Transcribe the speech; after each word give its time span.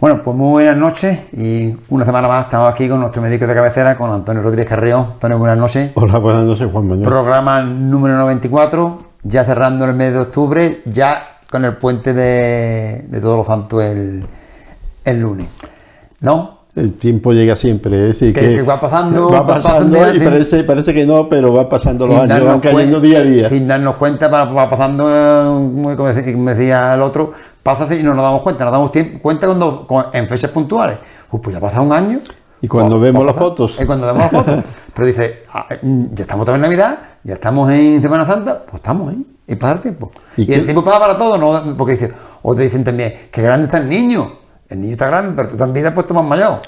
Bueno, 0.00 0.22
pues 0.22 0.36
muy 0.36 0.50
buenas 0.50 0.76
noches 0.76 1.18
y 1.36 1.74
una 1.88 2.04
semana 2.04 2.28
más 2.28 2.44
estamos 2.46 2.72
aquí 2.72 2.88
con 2.88 3.00
nuestro 3.00 3.20
médico 3.20 3.46
de 3.48 3.54
cabecera, 3.54 3.96
con 3.96 4.12
Antonio 4.12 4.42
Rodríguez 4.42 4.68
Carrión. 4.68 5.06
Antonio, 5.14 5.38
buenas 5.38 5.58
noches. 5.58 5.90
Hola, 5.94 6.18
buenas 6.18 6.44
noches, 6.44 6.68
Juan 6.70 6.86
Manuel. 6.86 7.08
Programa 7.08 7.62
número 7.62 8.16
94, 8.16 9.02
ya 9.24 9.44
cerrando 9.44 9.84
el 9.86 9.94
mes 9.94 10.12
de 10.12 10.20
octubre, 10.20 10.82
ya 10.86 11.30
con 11.50 11.64
el 11.64 11.76
puente 11.76 12.14
de, 12.14 13.06
de 13.08 13.20
Todos 13.20 13.38
los 13.38 13.46
Santos 13.48 13.82
el, 13.82 14.24
el 15.04 15.20
lunes. 15.20 15.48
¿No? 16.20 16.58
El 16.76 16.92
tiempo 16.94 17.32
llega 17.32 17.56
siempre, 17.56 17.96
es 18.10 18.20
decir, 18.20 18.32
Que- 18.32 18.40
que, 18.40 18.54
que 18.56 18.62
va 18.62 18.80
pasando, 18.80 19.30
va 19.30 19.44
pasando 19.44 19.98
pasando, 19.98 20.14
y 20.14 20.20
parece, 20.20 20.62
parece 20.62 20.94
que 20.94 21.04
no, 21.04 21.28
pero 21.28 21.52
va 21.52 21.68
pasando 21.68 22.06
los 22.06 22.16
años, 22.20 22.44
van 22.46 22.60
cayendo 22.60 23.00
día 23.00 23.18
a 23.18 23.22
día. 23.22 23.48
Sin 23.48 23.66
darnos 23.66 23.96
cuenta, 23.96 24.28
va, 24.28 24.44
va 24.44 24.68
pasando, 24.68 25.08
eh, 25.12 25.58
muy 25.60 25.96
como 25.96 26.10
decía, 26.10 26.32
como 26.32 26.50
decía 26.50 26.94
el 26.94 27.02
otro, 27.02 27.32
pasa 27.72 27.84
así 27.84 27.96
y 27.98 28.02
no 28.02 28.14
nos 28.14 28.22
damos 28.24 28.42
cuenta, 28.42 28.64
nos 28.64 28.72
damos 28.72 28.90
tiemp- 28.92 29.20
cuenta 29.20 29.46
cuando, 29.46 29.86
en 30.12 30.28
fechas 30.28 30.50
puntuales. 30.50 30.98
Uy, 31.30 31.40
pues 31.42 31.52
ya 31.54 31.58
ha 31.58 31.60
pasado 31.60 31.82
un 31.84 31.92
año. 31.92 32.18
Y 32.60 32.66
cuando 32.68 32.96
O- 32.96 33.00
vemos 33.00 33.24
las 33.24 33.34
pasa- 33.34 33.46
fotos. 33.48 33.76
Y 33.80 33.84
cuando 33.86 34.06
vemos 34.06 34.20
las 34.20 34.30
fotos. 34.32 34.64
Pero 34.94 35.06
dice, 35.06 35.42
ah, 35.52 35.66
mm, 35.82 36.04
ya 36.14 36.22
estamos 36.22 36.42
otra 36.42 36.54
vez 36.54 36.58
en 36.58 36.62
Navidad, 36.62 36.98
ya 37.22 37.34
estamos 37.34 37.70
en 37.70 38.02
Semana 38.02 38.26
Santa, 38.26 38.62
pues 38.64 38.74
estamos. 38.76 39.14
Y 39.46 39.54
pasa 39.54 39.74
el 39.74 39.80
tiempo. 39.80 40.10
¿Y 40.36 40.42
Y, 40.42 40.46
qué- 40.46 40.54
el 40.56 40.64
tiempo 40.64 40.82
pasa 40.82 40.98
para 40.98 41.16
todo, 41.16 41.38
¿no? 41.38 41.76
Porque 41.76 41.92
dice, 41.92 42.12
o 42.42 42.54
te 42.54 42.62
dicen 42.62 42.82
también, 42.84 43.14
que 43.30 43.42
grande 43.42 43.66
está 43.66 43.78
el 43.78 43.88
niño. 43.88 44.32
El 44.68 44.80
niño 44.80 44.92
está 44.92 45.06
grande, 45.06 45.32
pero 45.36 45.48
tú 45.50 45.56
también 45.56 45.84
te 45.84 45.88
has 45.88 45.94
puesto 45.94 46.12
más 46.14 46.24
mayor. 46.24 46.58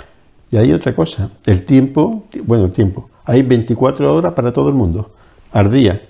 Y 0.50 0.56
hay 0.56 0.72
otra 0.72 0.94
cosa, 0.94 1.30
el 1.46 1.64
tiempo, 1.64 2.24
bueno, 2.44 2.64
el 2.66 2.72
tiempo, 2.72 3.08
hay 3.24 3.42
24 3.42 4.14
horas 4.14 4.32
para 4.32 4.52
todo 4.52 4.68
el 4.68 4.74
mundo, 4.74 5.10
al 5.52 5.70
día, 5.70 6.00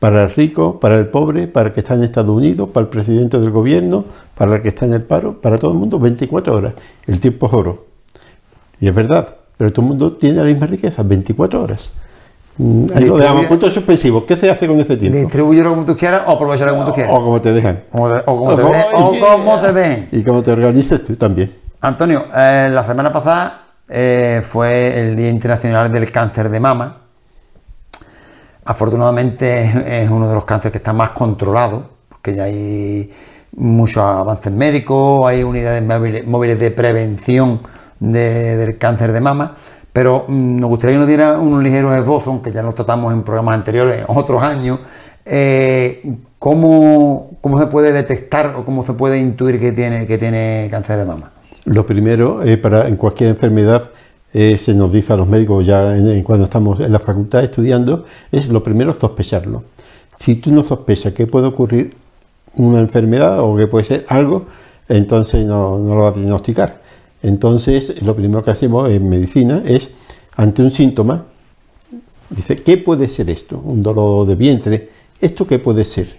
para 0.00 0.24
el 0.24 0.30
rico, 0.30 0.80
para 0.80 0.96
el 0.96 1.06
pobre, 1.06 1.46
para 1.46 1.68
el 1.68 1.74
que 1.74 1.80
está 1.80 1.94
en 1.94 2.02
Estados 2.02 2.30
Unidos, 2.30 2.70
para 2.72 2.84
el 2.84 2.88
presidente 2.90 3.38
del 3.38 3.50
gobierno, 3.50 4.04
para 4.34 4.56
el 4.56 4.62
que 4.62 4.68
está 4.70 4.86
en 4.86 4.94
el 4.94 5.02
paro, 5.02 5.40
para 5.40 5.58
todo 5.58 5.70
el 5.72 5.78
mundo 5.78 5.98
24 6.00 6.52
horas. 6.56 6.72
El 7.06 7.20
tiempo 7.20 7.46
es 7.46 7.52
oro. 7.52 7.84
Y 8.80 8.88
es 8.88 8.94
verdad, 8.94 9.36
pero 9.58 9.70
todo 9.72 9.82
el 9.84 9.88
mundo 9.90 10.10
tiene 10.12 10.36
la 10.38 10.44
misma 10.44 10.66
riqueza, 10.66 11.02
24 11.02 11.62
horas. 11.62 11.92
Mm, 12.56 12.86
Ahí 12.94 13.04
lo 13.04 13.16
Distribuye- 13.16 13.20
dejamos, 13.20 13.44
puntos 13.46 13.72
suspensivos. 13.74 14.24
¿Qué 14.24 14.36
se 14.36 14.50
hace 14.50 14.66
con 14.66 14.80
ese 14.80 14.96
tiempo? 14.96 15.18
Distribúyelo 15.18 15.70
como 15.70 15.84
tú 15.84 15.96
quieras 15.96 16.22
o 16.26 16.30
aprovechalo 16.32 16.72
como 16.72 16.84
tú 16.86 16.92
quieras. 16.94 17.12
O 17.14 17.22
como 17.22 17.40
te 17.40 17.52
dejan. 17.52 17.80
O, 17.92 18.08
de- 18.08 18.18
o 18.20 18.24
como 18.38 18.54
te. 18.54 18.62
O 18.62 19.36
como 19.36 19.60
te 19.60 19.72
dejen. 19.72 20.08
Y 20.12 20.22
como 20.22 20.42
te 20.42 20.50
organizas 20.50 21.00
tú 21.04 21.14
también. 21.16 21.50
Antonio, 21.82 22.24
eh, 22.34 22.68
la 22.72 22.84
semana 22.84 23.12
pasada 23.12 23.64
eh, 23.88 24.40
fue 24.42 24.98
el 25.00 25.16
Día 25.16 25.28
Internacional 25.30 25.92
del 25.92 26.10
Cáncer 26.10 26.48
de 26.48 26.58
Mama. 26.60 26.96
Afortunadamente 28.70 29.64
es, 30.02 30.08
uno 30.08 30.28
de 30.28 30.34
los 30.36 30.44
cánceres 30.44 30.70
que 30.70 30.78
está 30.78 30.92
más 30.92 31.10
controlado, 31.10 31.82
porque 32.08 32.36
ya 32.36 32.44
hay 32.44 33.10
muchos 33.56 33.98
avances 33.98 34.52
médicos, 34.52 35.26
hay 35.26 35.42
unidades 35.42 35.82
móviles, 36.24 36.60
de 36.60 36.70
prevención 36.70 37.60
de- 37.98 38.56
del 38.56 38.78
cáncer 38.78 39.12
de 39.12 39.20
mama, 39.20 39.56
pero 39.92 40.24
mm, 40.28 40.60
nos 40.60 40.70
gustaría 40.70 40.94
que 40.94 40.98
nos 41.00 41.08
diera 41.08 41.36
un 41.36 41.64
ligero 41.64 41.92
esbozo, 41.96 42.30
aunque 42.30 42.52
ya 42.52 42.62
lo 42.62 42.72
tratamos 42.72 43.12
en 43.12 43.24
programas 43.24 43.56
anteriores, 43.56 44.04
otros 44.06 44.40
años, 44.40 44.78
eh, 45.24 46.00
cómo, 46.38 47.30
cómo 47.40 47.58
se 47.58 47.66
puede 47.66 47.90
detectar 47.92 48.54
o 48.54 48.64
cómo 48.64 48.84
se 48.84 48.92
puede 48.92 49.18
intuir 49.18 49.58
que 49.58 49.72
tiene, 49.72 50.06
que 50.06 50.16
tiene 50.16 50.68
cáncer 50.70 50.96
de 50.96 51.06
mama. 51.06 51.32
Lo 51.64 51.84
primero, 51.84 52.44
eh, 52.44 52.56
para, 52.56 52.86
en 52.86 52.94
cualquier 52.94 53.30
enfermedad, 53.30 53.90
eh, 54.32 54.58
se 54.58 54.74
nos 54.74 54.92
dice 54.92 55.12
a 55.12 55.16
los 55.16 55.28
médicos 55.28 55.66
ya 55.66 55.96
en- 55.96 56.22
cuando 56.22 56.44
estamos 56.44 56.80
en 56.80 56.92
la 56.92 56.98
facultad 56.98 57.42
estudiando, 57.44 58.04
es 58.30 58.48
lo 58.48 58.62
primero 58.62 58.92
sospecharlo. 58.94 59.64
Si 60.18 60.36
tú 60.36 60.52
no 60.52 60.62
sospechas 60.62 61.12
que 61.14 61.26
puede 61.26 61.46
ocurrir 61.46 61.94
una 62.54 62.80
enfermedad 62.80 63.40
o 63.40 63.56
que 63.56 63.66
puede 63.66 63.84
ser 63.84 64.04
algo, 64.08 64.46
entonces 64.88 65.46
no, 65.46 65.78
no 65.78 65.94
lo 65.94 66.02
vas 66.02 66.14
a 66.16 66.18
diagnosticar. 66.18 66.80
Entonces, 67.22 68.02
lo 68.02 68.14
primero 68.16 68.42
que 68.42 68.50
hacemos 68.50 68.88
en 68.90 69.08
medicina 69.08 69.62
es, 69.66 69.90
ante 70.36 70.62
un 70.62 70.70
síntoma, 70.70 71.26
dice, 72.30 72.56
¿qué 72.56 72.76
puede 72.78 73.08
ser 73.08 73.30
esto? 73.30 73.58
Un 73.58 73.82
dolor 73.82 74.26
de 74.26 74.34
vientre, 74.36 74.88
¿esto 75.20 75.46
qué 75.46 75.58
puede 75.58 75.84
ser? 75.84 76.18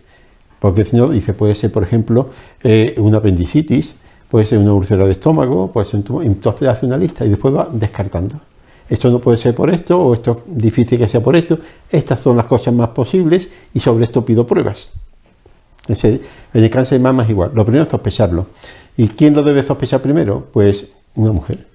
Porque 0.59 0.85
si 0.85 0.95
no, 0.95 1.09
dice, 1.09 1.33
puede 1.33 1.55
ser, 1.55 1.71
por 1.71 1.83
ejemplo, 1.83 2.29
eh, 2.63 2.93
una 2.97 3.17
apendicitis, 3.17 3.95
puede 4.31 4.45
ser 4.45 4.59
una 4.59 4.71
úlcera 4.71 5.05
de 5.05 5.11
estómago, 5.11 5.69
puede 5.73 5.85
ser 5.85 5.97
un 5.97 6.03
tumor. 6.03 6.23
Entonces 6.23 6.69
hace 6.69 6.85
una 6.85 6.97
lista 6.97 7.25
y 7.25 7.29
después 7.29 7.53
va 7.53 7.67
descartando. 7.69 8.35
Esto 8.89 9.11
no 9.11 9.19
puede 9.19 9.37
ser 9.37 9.53
por 9.53 9.69
esto, 9.69 9.99
o 9.99 10.13
esto 10.13 10.31
es 10.31 10.37
difícil 10.47 10.97
que 10.97 11.09
sea 11.09 11.21
por 11.21 11.35
esto. 11.35 11.59
Estas 11.89 12.21
son 12.21 12.37
las 12.37 12.45
cosas 12.45 12.73
más 12.73 12.91
posibles 12.91 13.49
y 13.73 13.81
sobre 13.81 14.05
esto 14.05 14.23
pido 14.23 14.47
pruebas. 14.47 14.93
En 15.85 16.21
el 16.53 16.69
cáncer 16.69 17.01
de 17.01 17.23
es 17.23 17.29
igual. 17.29 17.51
Lo 17.53 17.65
primero 17.65 17.83
es 17.83 17.89
sospecharlo. 17.89 18.45
¿Y 18.95 19.09
quién 19.09 19.33
lo 19.33 19.43
debe 19.43 19.63
sospechar 19.63 20.01
primero? 20.01 20.47
Pues 20.53 20.85
una 21.15 21.33
mujer. 21.33 21.67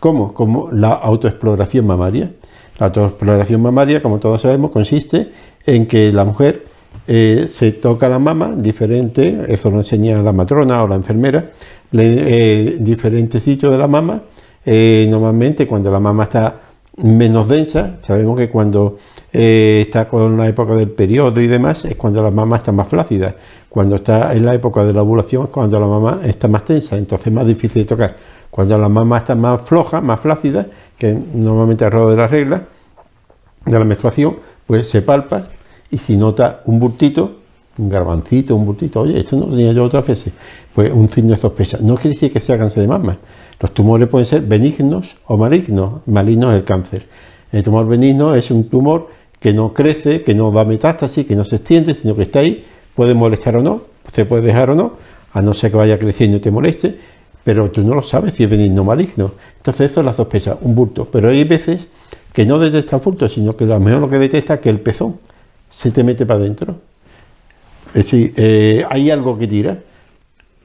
¿Cómo? 0.00 0.32
Como 0.32 0.70
la 0.72 0.92
autoexploración 0.92 1.86
mamaria. 1.86 2.32
La 2.78 2.86
autoexploración 2.86 3.60
mamaria, 3.60 4.00
como 4.00 4.18
todos 4.18 4.40
sabemos, 4.40 4.70
consiste 4.70 5.30
en 5.66 5.86
que 5.86 6.10
la 6.10 6.24
mujer 6.24 6.67
eh, 7.08 7.46
se 7.48 7.72
toca 7.72 8.08
la 8.08 8.18
mama 8.18 8.54
diferente, 8.56 9.46
eso 9.48 9.70
lo 9.70 9.78
enseña 9.78 10.22
la 10.22 10.32
matrona 10.32 10.82
o 10.84 10.88
la 10.88 10.94
enfermera, 10.94 11.50
le- 11.90 12.72
eh, 12.72 12.76
diferentes 12.80 13.42
sitios 13.42 13.72
de 13.72 13.78
la 13.78 13.88
mama. 13.88 14.22
Eh, 14.64 15.06
normalmente 15.10 15.66
cuando 15.66 15.90
la 15.90 15.98
mama 16.00 16.24
está 16.24 16.54
menos 17.02 17.48
densa, 17.48 17.96
sabemos 18.02 18.36
que 18.36 18.50
cuando 18.50 18.96
eh, 19.32 19.84
está 19.86 20.06
con 20.08 20.36
la 20.36 20.48
época 20.48 20.74
del 20.74 20.90
periodo 20.90 21.40
y 21.40 21.46
demás, 21.46 21.84
es 21.84 21.96
cuando 21.96 22.22
la 22.22 22.30
mama 22.30 22.56
está 22.56 22.72
más 22.72 22.88
flácida. 22.88 23.34
Cuando 23.68 23.96
está 23.96 24.34
en 24.34 24.44
la 24.44 24.54
época 24.54 24.84
de 24.84 24.92
la 24.92 25.02
ovulación 25.02 25.44
es 25.44 25.50
cuando 25.50 25.78
la 25.78 25.86
mama 25.86 26.20
está 26.24 26.48
más 26.48 26.64
tensa, 26.64 26.96
entonces 26.96 27.28
es 27.28 27.32
más 27.32 27.46
difícil 27.46 27.82
de 27.82 27.88
tocar. 27.88 28.16
Cuando 28.50 28.76
la 28.78 28.88
mama 28.88 29.18
está 29.18 29.34
más 29.34 29.62
floja, 29.62 30.00
más 30.00 30.18
flácida, 30.20 30.66
que 30.98 31.16
normalmente 31.34 31.84
alrededor 31.84 32.10
de 32.10 32.16
la 32.16 32.26
regla, 32.28 32.62
de 33.64 33.78
la 33.78 33.84
menstruación, 33.84 34.36
pues 34.66 34.88
se 34.88 35.02
palpa 35.02 35.42
y 35.90 35.98
si 35.98 36.16
nota 36.16 36.62
un 36.66 36.78
bultito, 36.78 37.38
un 37.78 37.88
garbancito, 37.88 38.56
un 38.56 38.66
bultito, 38.66 39.00
oye, 39.00 39.18
esto 39.18 39.36
no 39.36 39.46
lo 39.46 39.56
tenía 39.56 39.72
yo 39.72 39.84
otras 39.84 40.06
veces, 40.06 40.32
pues 40.74 40.92
un 40.92 41.08
signo 41.08 41.30
de 41.30 41.36
sospecha. 41.36 41.78
No 41.80 41.94
quiere 41.94 42.10
decir 42.10 42.32
que 42.32 42.40
sea 42.40 42.58
cáncer 42.58 42.82
de 42.82 42.88
mama. 42.88 43.18
Los 43.60 43.72
tumores 43.72 44.08
pueden 44.08 44.26
ser 44.26 44.42
benignos 44.42 45.16
o 45.26 45.36
malignos. 45.36 46.02
Maligno 46.06 46.50
es 46.50 46.58
el 46.58 46.64
cáncer. 46.64 47.06
El 47.52 47.62
tumor 47.62 47.86
benigno 47.86 48.34
es 48.34 48.50
un 48.50 48.68
tumor 48.68 49.08
que 49.40 49.52
no 49.52 49.72
crece, 49.72 50.22
que 50.22 50.34
no 50.34 50.50
da 50.50 50.64
metástasis, 50.64 51.26
que 51.26 51.36
no 51.36 51.44
se 51.44 51.56
extiende, 51.56 51.94
sino 51.94 52.14
que 52.14 52.22
está 52.22 52.40
ahí, 52.40 52.64
puede 52.94 53.14
molestar 53.14 53.56
o 53.56 53.62
no, 53.62 53.82
se 54.12 54.24
puede 54.24 54.42
dejar 54.42 54.70
o 54.70 54.74
no, 54.74 54.92
a 55.32 55.40
no 55.40 55.54
ser 55.54 55.70
que 55.70 55.76
vaya 55.76 55.98
creciendo 55.98 56.38
y 56.38 56.40
te 56.40 56.50
moleste, 56.50 56.98
pero 57.44 57.70
tú 57.70 57.82
no 57.82 57.94
lo 57.94 58.02
sabes 58.02 58.34
si 58.34 58.44
es 58.44 58.50
benigno 58.50 58.82
o 58.82 58.84
maligno. 58.84 59.32
Entonces 59.56 59.92
eso 59.92 60.00
es 60.00 60.06
la 60.06 60.12
sospecha, 60.12 60.58
un 60.60 60.74
bulto. 60.74 61.08
Pero 61.10 61.30
hay 61.30 61.44
veces 61.44 61.86
que 62.32 62.44
no 62.44 62.58
detecta 62.58 62.96
bulto, 62.96 63.28
sino 63.28 63.56
que 63.56 63.64
a 63.64 63.68
lo 63.68 63.80
mejor 63.80 64.00
lo 64.00 64.08
que 64.08 64.18
detecta 64.18 64.54
es 64.54 64.60
que 64.60 64.70
el 64.70 64.80
pezón 64.80 65.16
se 65.70 65.90
te 65.90 66.04
mete 66.04 66.26
para 66.26 66.40
adentro. 66.40 66.76
Es 67.88 68.10
decir, 68.10 68.32
eh, 68.36 68.84
hay 68.88 69.10
algo 69.10 69.38
que 69.38 69.46
tira. 69.46 69.78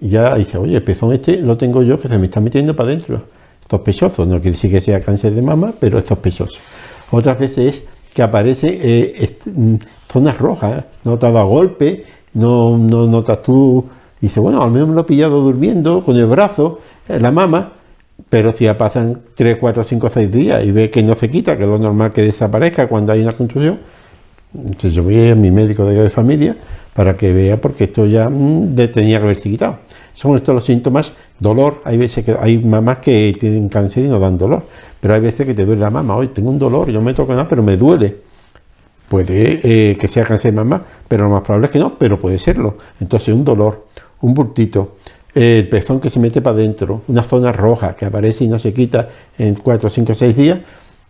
Y 0.02 0.10
ya 0.10 0.36
dice, 0.36 0.58
oye, 0.58 0.76
el 0.76 0.84
pezón 0.84 1.14
este 1.14 1.38
lo 1.38 1.58
tengo 1.58 1.82
yo 1.82 2.00
que 2.00 2.08
se 2.08 2.18
me 2.18 2.26
está 2.26 2.42
metiendo 2.42 2.76
para 2.76 2.90
adentro. 2.90 3.24
Sospechoso, 3.70 4.26
no 4.26 4.36
quiere 4.36 4.52
decir 4.52 4.70
que 4.70 4.82
sea 4.82 5.02
cáncer 5.02 5.34
de 5.34 5.42
mama, 5.42 5.74
pero 5.80 5.98
es 5.98 6.06
sospechoso. 6.06 6.60
Otras 7.12 7.40
veces 7.40 7.76
es 7.76 7.84
que 8.14 8.22
aparece 8.22 8.80
eh, 8.82 9.38
mm, 9.46 9.76
zonas 10.12 10.38
rojas, 10.38 10.84
no 11.04 11.18
te 11.18 11.26
ha 11.26 11.32
dado 11.32 11.48
golpe, 11.48 12.04
no, 12.34 12.78
no 12.78 13.08
notas 13.08 13.42
tú. 13.42 13.86
Dice, 14.20 14.40
bueno, 14.40 14.62
al 14.62 14.72
menos 14.72 14.90
me 14.90 14.96
lo 14.96 15.02
he 15.02 15.06
pillado 15.06 15.42
durmiendo 15.42 16.04
con 16.04 16.16
el 16.18 16.26
brazo, 16.26 16.80
en 17.08 17.22
la 17.22 17.32
mama, 17.32 17.74
pero 18.30 18.54
si 18.54 18.66
ya 18.66 18.78
pasan 18.78 19.22
3, 19.36 19.58
4, 19.60 19.84
5, 19.84 20.10
6 20.10 20.32
días 20.32 20.66
y 20.66 20.72
ve 20.72 20.90
que 20.90 21.04
no 21.04 21.16
se 21.16 21.30
quita, 21.30 21.58
que 21.58 21.64
es 21.64 21.70
lo 21.70 21.80
normal 21.80 22.12
que 22.14 22.22
desaparezca 22.22 22.88
cuando 22.88 23.12
hay 23.12 23.22
una 23.22 23.34
contusión, 23.34 23.80
entonces 24.54 24.94
yo 24.94 25.04
voy 25.04 25.30
a 25.30 25.36
mi 25.36 25.52
médico 25.52 25.86
de 25.86 26.10
familia 26.10 26.56
para 26.94 27.18
que 27.18 27.34
vea 27.34 27.58
porque 27.58 27.86
esto 27.86 28.06
ya 28.06 28.30
mm, 28.30 28.76
tenía 28.94 29.18
que 29.18 29.24
haberse 29.24 29.50
quitado. 29.50 29.78
Son 30.14 30.36
estos 30.36 30.54
los 30.54 30.64
síntomas, 30.64 31.14
dolor, 31.40 31.82
hay 31.86 31.98
veces 31.98 32.24
que 32.24 32.36
hay 32.40 32.60
mamás 32.60 33.00
que 33.00 33.36
tienen 33.40 33.68
cáncer 33.68 34.06
y 34.06 34.08
no 34.08 34.20
dan 34.20 34.38
dolor, 34.38 34.64
pero 35.00 35.16
hay 35.16 35.22
veces 35.22 35.46
que 35.46 35.56
te 35.56 35.66
duele 35.66 35.82
la 35.82 35.90
mama, 35.90 36.16
hoy 36.16 36.28
tengo 36.28 36.52
un 36.52 36.60
dolor, 36.60 36.88
yo 36.88 37.00
no 37.00 37.02
me 37.02 37.14
toco 37.14 37.32
nada, 37.32 37.48
pero 37.48 37.64
me 37.64 37.78
duele. 37.78 38.16
Puede 39.10 39.60
eh, 39.64 39.98
que 39.98 40.08
sea 40.08 40.24
cáncer 40.24 40.52
de 40.52 40.58
mama, 40.58 40.84
pero 41.08 41.24
lo 41.24 41.30
más 41.32 41.42
probable 41.42 41.66
es 41.66 41.72
que 41.72 41.80
no, 41.80 41.98
pero 41.98 42.20
puede 42.20 42.38
serlo. 42.38 42.78
Entonces 43.00 43.34
un 43.34 43.44
dolor, 43.44 43.88
un 44.22 44.34
bultito, 44.34 44.98
eh, 45.34 45.60
el 45.60 45.70
pezón 45.70 46.00
que 46.00 46.10
se 46.10 46.20
mete 46.20 46.42
para 46.42 46.56
adentro, 46.56 47.02
una 47.08 47.24
zona 47.24 47.52
roja 47.52 47.96
que 47.96 48.06
aparece 48.06 48.44
y 48.44 48.48
no 48.48 48.60
se 48.60 48.72
quita 48.72 49.10
en 49.38 49.56
4, 49.56 49.90
5, 49.90 50.14
6 50.14 50.36
días, 50.36 50.60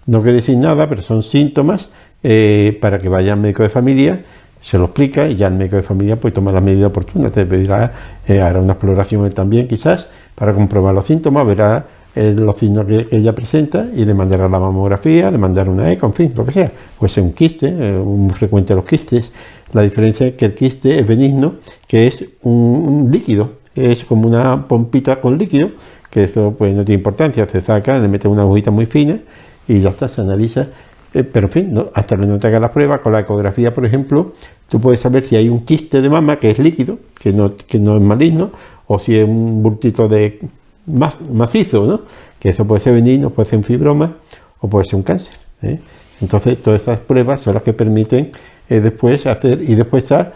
no 0.06 0.22
quiere 0.22 0.38
decir 0.38 0.58
nada, 0.58 0.88
pero 0.88 1.02
son 1.02 1.24
síntomas 1.24 1.90
eh, 2.24 2.78
para 2.82 3.00
que 3.00 3.10
vaya 3.10 3.34
al 3.34 3.40
médico 3.40 3.64
de 3.64 3.70
familia, 3.70 4.24
se 4.60 4.78
lo 4.78 4.86
explica 4.86 5.28
y 5.28 5.36
ya 5.36 5.48
el 5.48 5.56
médico 5.56 5.76
de 5.76 5.84
familia 5.84 6.20
pues 6.20 6.34
toma 6.34 6.52
la 6.52 6.62
medida 6.62 6.88
oportuna, 6.88 7.30
te 7.30 7.46
pedirá, 7.46 7.92
eh, 8.28 8.40
hará 8.40 8.60
una 8.60 8.74
exploración 8.74 9.30
también 9.32 9.68
quizás 9.68 10.08
para 10.36 10.54
comprobar 10.54 10.96
los 10.96 11.06
síntomas, 11.06 11.46
verá 11.46 11.86
eh, 12.16 12.34
los 12.36 12.56
signos 12.56 12.86
que, 12.86 13.08
ella 13.12 13.36
presenta 13.36 13.88
y 13.94 14.06
le 14.06 14.14
mandará 14.14 14.48
la 14.48 14.60
mamografía, 14.60 15.30
le 15.32 15.38
mandará 15.38 15.70
una 15.70 15.92
eco, 15.92 16.06
en 16.06 16.14
fin, 16.14 16.34
lo 16.36 16.46
que 16.46 16.52
sea. 16.54 16.72
Puede 16.98 17.10
ser 17.10 17.24
un 17.24 17.34
quiste, 17.34 17.72
muy 17.72 18.32
frecuente 18.32 18.74
los 18.74 18.86
quistes. 18.86 19.32
La 19.74 19.82
diferencia 19.82 20.28
es 20.28 20.34
que 20.34 20.46
el 20.46 20.54
quiste 20.54 21.00
es 21.00 21.06
benigno, 21.06 21.56
que 21.88 22.08
es 22.08 22.24
un, 22.44 22.54
un 22.54 23.12
líquido, 23.12 23.64
es 23.76 24.04
como 24.06 24.28
una 24.28 24.68
pompita 24.68 25.20
con 25.20 25.38
líquido 25.38 25.72
que 26.14 26.26
eso 26.26 26.54
pues 26.56 26.76
no 26.76 26.86
tiene 26.86 27.00
importancia, 27.00 27.48
se 27.50 27.60
saca, 27.62 27.98
le 27.98 28.08
mete 28.08 28.28
una 28.28 28.44
agujita 28.44 28.70
muy 28.70 28.86
fina 28.86 29.20
y 29.68 29.80
ya 29.80 29.90
está, 29.90 30.08
se 30.08 30.22
analiza. 30.22 30.68
Eh, 31.14 31.24
pero 31.24 31.48
en 31.48 31.52
fin, 31.52 31.86
hasta 31.94 32.18
que 32.18 32.26
no 32.26 32.40
te 32.40 32.48
haga 32.48 32.60
la 32.60 32.72
prueba, 32.72 33.02
con 33.02 33.14
la 33.14 33.20
ecografía, 33.20 33.74
por 33.74 33.86
ejemplo, 33.86 34.34
tú 34.68 34.80
puedes 34.80 35.00
saber 35.00 35.24
si 35.24 35.36
hay 35.36 35.48
un 35.48 35.64
quiste 35.64 36.02
de 36.02 36.10
mama 36.10 36.40
que 36.40 36.50
es 36.50 36.60
líquido, 36.60 36.98
que 37.20 37.32
no, 37.32 37.54
que 37.56 37.80
no 37.80 37.96
es 37.96 38.02
maligno, 38.02 38.52
o 38.88 38.98
si 38.98 39.16
es 39.18 39.24
un 39.24 39.62
bultito 39.62 40.08
de 40.08 40.40
macizo, 40.86 41.86
¿no? 41.86 42.02
que 42.40 42.50
eso 42.50 42.66
puede 42.66 42.82
ser 42.82 42.94
benigno, 42.94 43.30
puede 43.30 43.50
ser 43.50 43.58
un 43.58 43.64
fibroma 43.64 44.18
o 44.60 44.68
puede 44.68 44.86
ser 44.86 44.96
un 44.96 45.04
cáncer. 45.04 45.36
¿eh? 45.62 45.80
Entonces, 46.20 46.62
todas 46.62 46.82
estas 46.82 47.00
pruebas 47.00 47.42
son 47.42 47.54
las 47.54 47.64
que 47.64 47.74
permiten 47.74 48.32
eh, 48.68 48.80
después 48.80 49.26
hacer, 49.28 49.62
y 49.62 49.76
después 49.76 50.04
está 50.04 50.34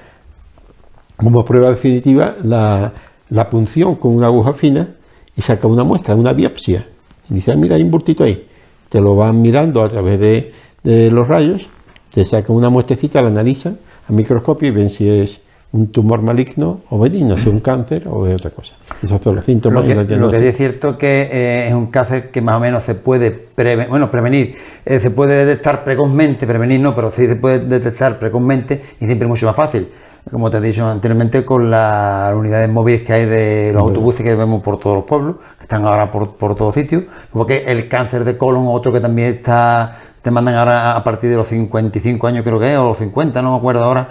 como 1.15 1.43
prueba 1.43 1.71
definitiva 1.71 2.35
la, 2.43 2.93
la 3.29 3.49
punción 3.49 3.95
con 3.95 4.15
una 4.15 4.27
aguja 4.27 4.53
fina 4.53 4.87
y 5.35 5.41
saca 5.41 5.67
una 5.67 5.83
muestra, 5.83 6.15
una 6.15 6.33
biopsia. 6.33 6.85
Dice, 7.29 7.51
ah, 7.51 7.55
mira, 7.55 7.75
hay 7.75 7.81
un 7.81 7.91
bultito 7.91 8.23
ahí. 8.23 8.47
Te 8.89 9.01
lo 9.01 9.15
van 9.15 9.41
mirando 9.41 9.83
a 9.83 9.89
través 9.89 10.19
de, 10.19 10.53
de 10.87 11.11
los 11.11 11.27
rayos, 11.27 11.69
te 12.13 12.23
saca 12.23 12.53
una 12.53 12.69
muestrecita, 12.69 13.21
la 13.21 13.27
analizan 13.27 13.77
a 14.07 14.13
microscopio 14.13 14.69
y 14.69 14.71
ven 14.71 14.89
si 14.89 15.09
es 15.09 15.41
un 15.73 15.91
tumor 15.91 16.21
maligno 16.21 16.79
o 16.89 16.97
benigno, 16.97 17.35
si 17.35 17.49
es 17.49 17.53
un 17.53 17.59
cáncer 17.59 18.07
o 18.07 18.25
es 18.25 18.35
otra 18.35 18.51
cosa. 18.51 18.75
Esos 19.03 19.21
son 19.21 19.35
los 19.35 19.43
síntomas. 19.43 19.83
Lo 19.83 20.05
que, 20.05 20.15
lo 20.15 20.31
que 20.31 20.47
es 20.47 20.55
cierto 20.55 20.97
que 20.97 21.23
eh, 21.23 21.67
es 21.67 21.73
un 21.73 21.87
cáncer 21.87 22.31
que 22.31 22.41
más 22.41 22.55
o 22.55 22.59
menos 22.61 22.83
se 22.83 22.95
puede 22.95 23.31
prevenir, 23.31 23.89
bueno, 23.89 24.09
prevenir, 24.09 24.55
eh, 24.85 25.01
se 25.01 25.11
puede 25.11 25.45
detectar 25.45 25.83
precozmente, 25.83 26.47
prevenir 26.47 26.79
no, 26.79 26.95
pero 26.95 27.11
sí 27.11 27.27
se 27.27 27.35
puede 27.35 27.59
detectar 27.59 28.17
precozmente 28.17 28.81
y 29.01 29.05
siempre 29.05 29.25
es 29.25 29.29
mucho 29.29 29.45
más 29.45 29.55
fácil. 29.57 29.89
Como 30.31 30.49
te 30.49 30.57
he 30.57 30.61
dicho 30.61 30.85
anteriormente, 30.85 31.45
con 31.45 31.69
las 31.69 32.33
unidades 32.33 32.69
móviles 32.69 33.01
que 33.01 33.13
hay 33.13 33.25
de 33.25 33.71
los 33.73 33.81
autobuses 33.81 34.25
que 34.25 34.35
vemos 34.35 34.61
por 34.61 34.77
todos 34.77 34.97
los 34.97 35.05
pueblos, 35.05 35.37
que 35.57 35.63
están 35.63 35.85
ahora 35.85 36.11
por, 36.11 36.35
por 36.35 36.53
todos 36.55 36.73
sitios, 36.73 37.03
porque 37.31 37.63
el 37.67 37.87
cáncer 37.87 38.25
de 38.25 38.37
colon, 38.37 38.65
otro 38.67 38.91
que 38.91 38.99
también 38.99 39.35
está, 39.35 39.97
te 40.21 40.31
mandan 40.31 40.55
ahora 40.55 40.95
a 40.95 41.03
partir 41.03 41.29
de 41.29 41.35
los 41.35 41.47
55 41.47 42.27
años 42.27 42.43
creo 42.43 42.59
que 42.59 42.73
es, 42.73 42.77
o 42.77 42.83
los 42.85 42.97
50, 42.97 43.41
no 43.41 43.51
me 43.51 43.57
acuerdo 43.57 43.85
ahora, 43.85 44.09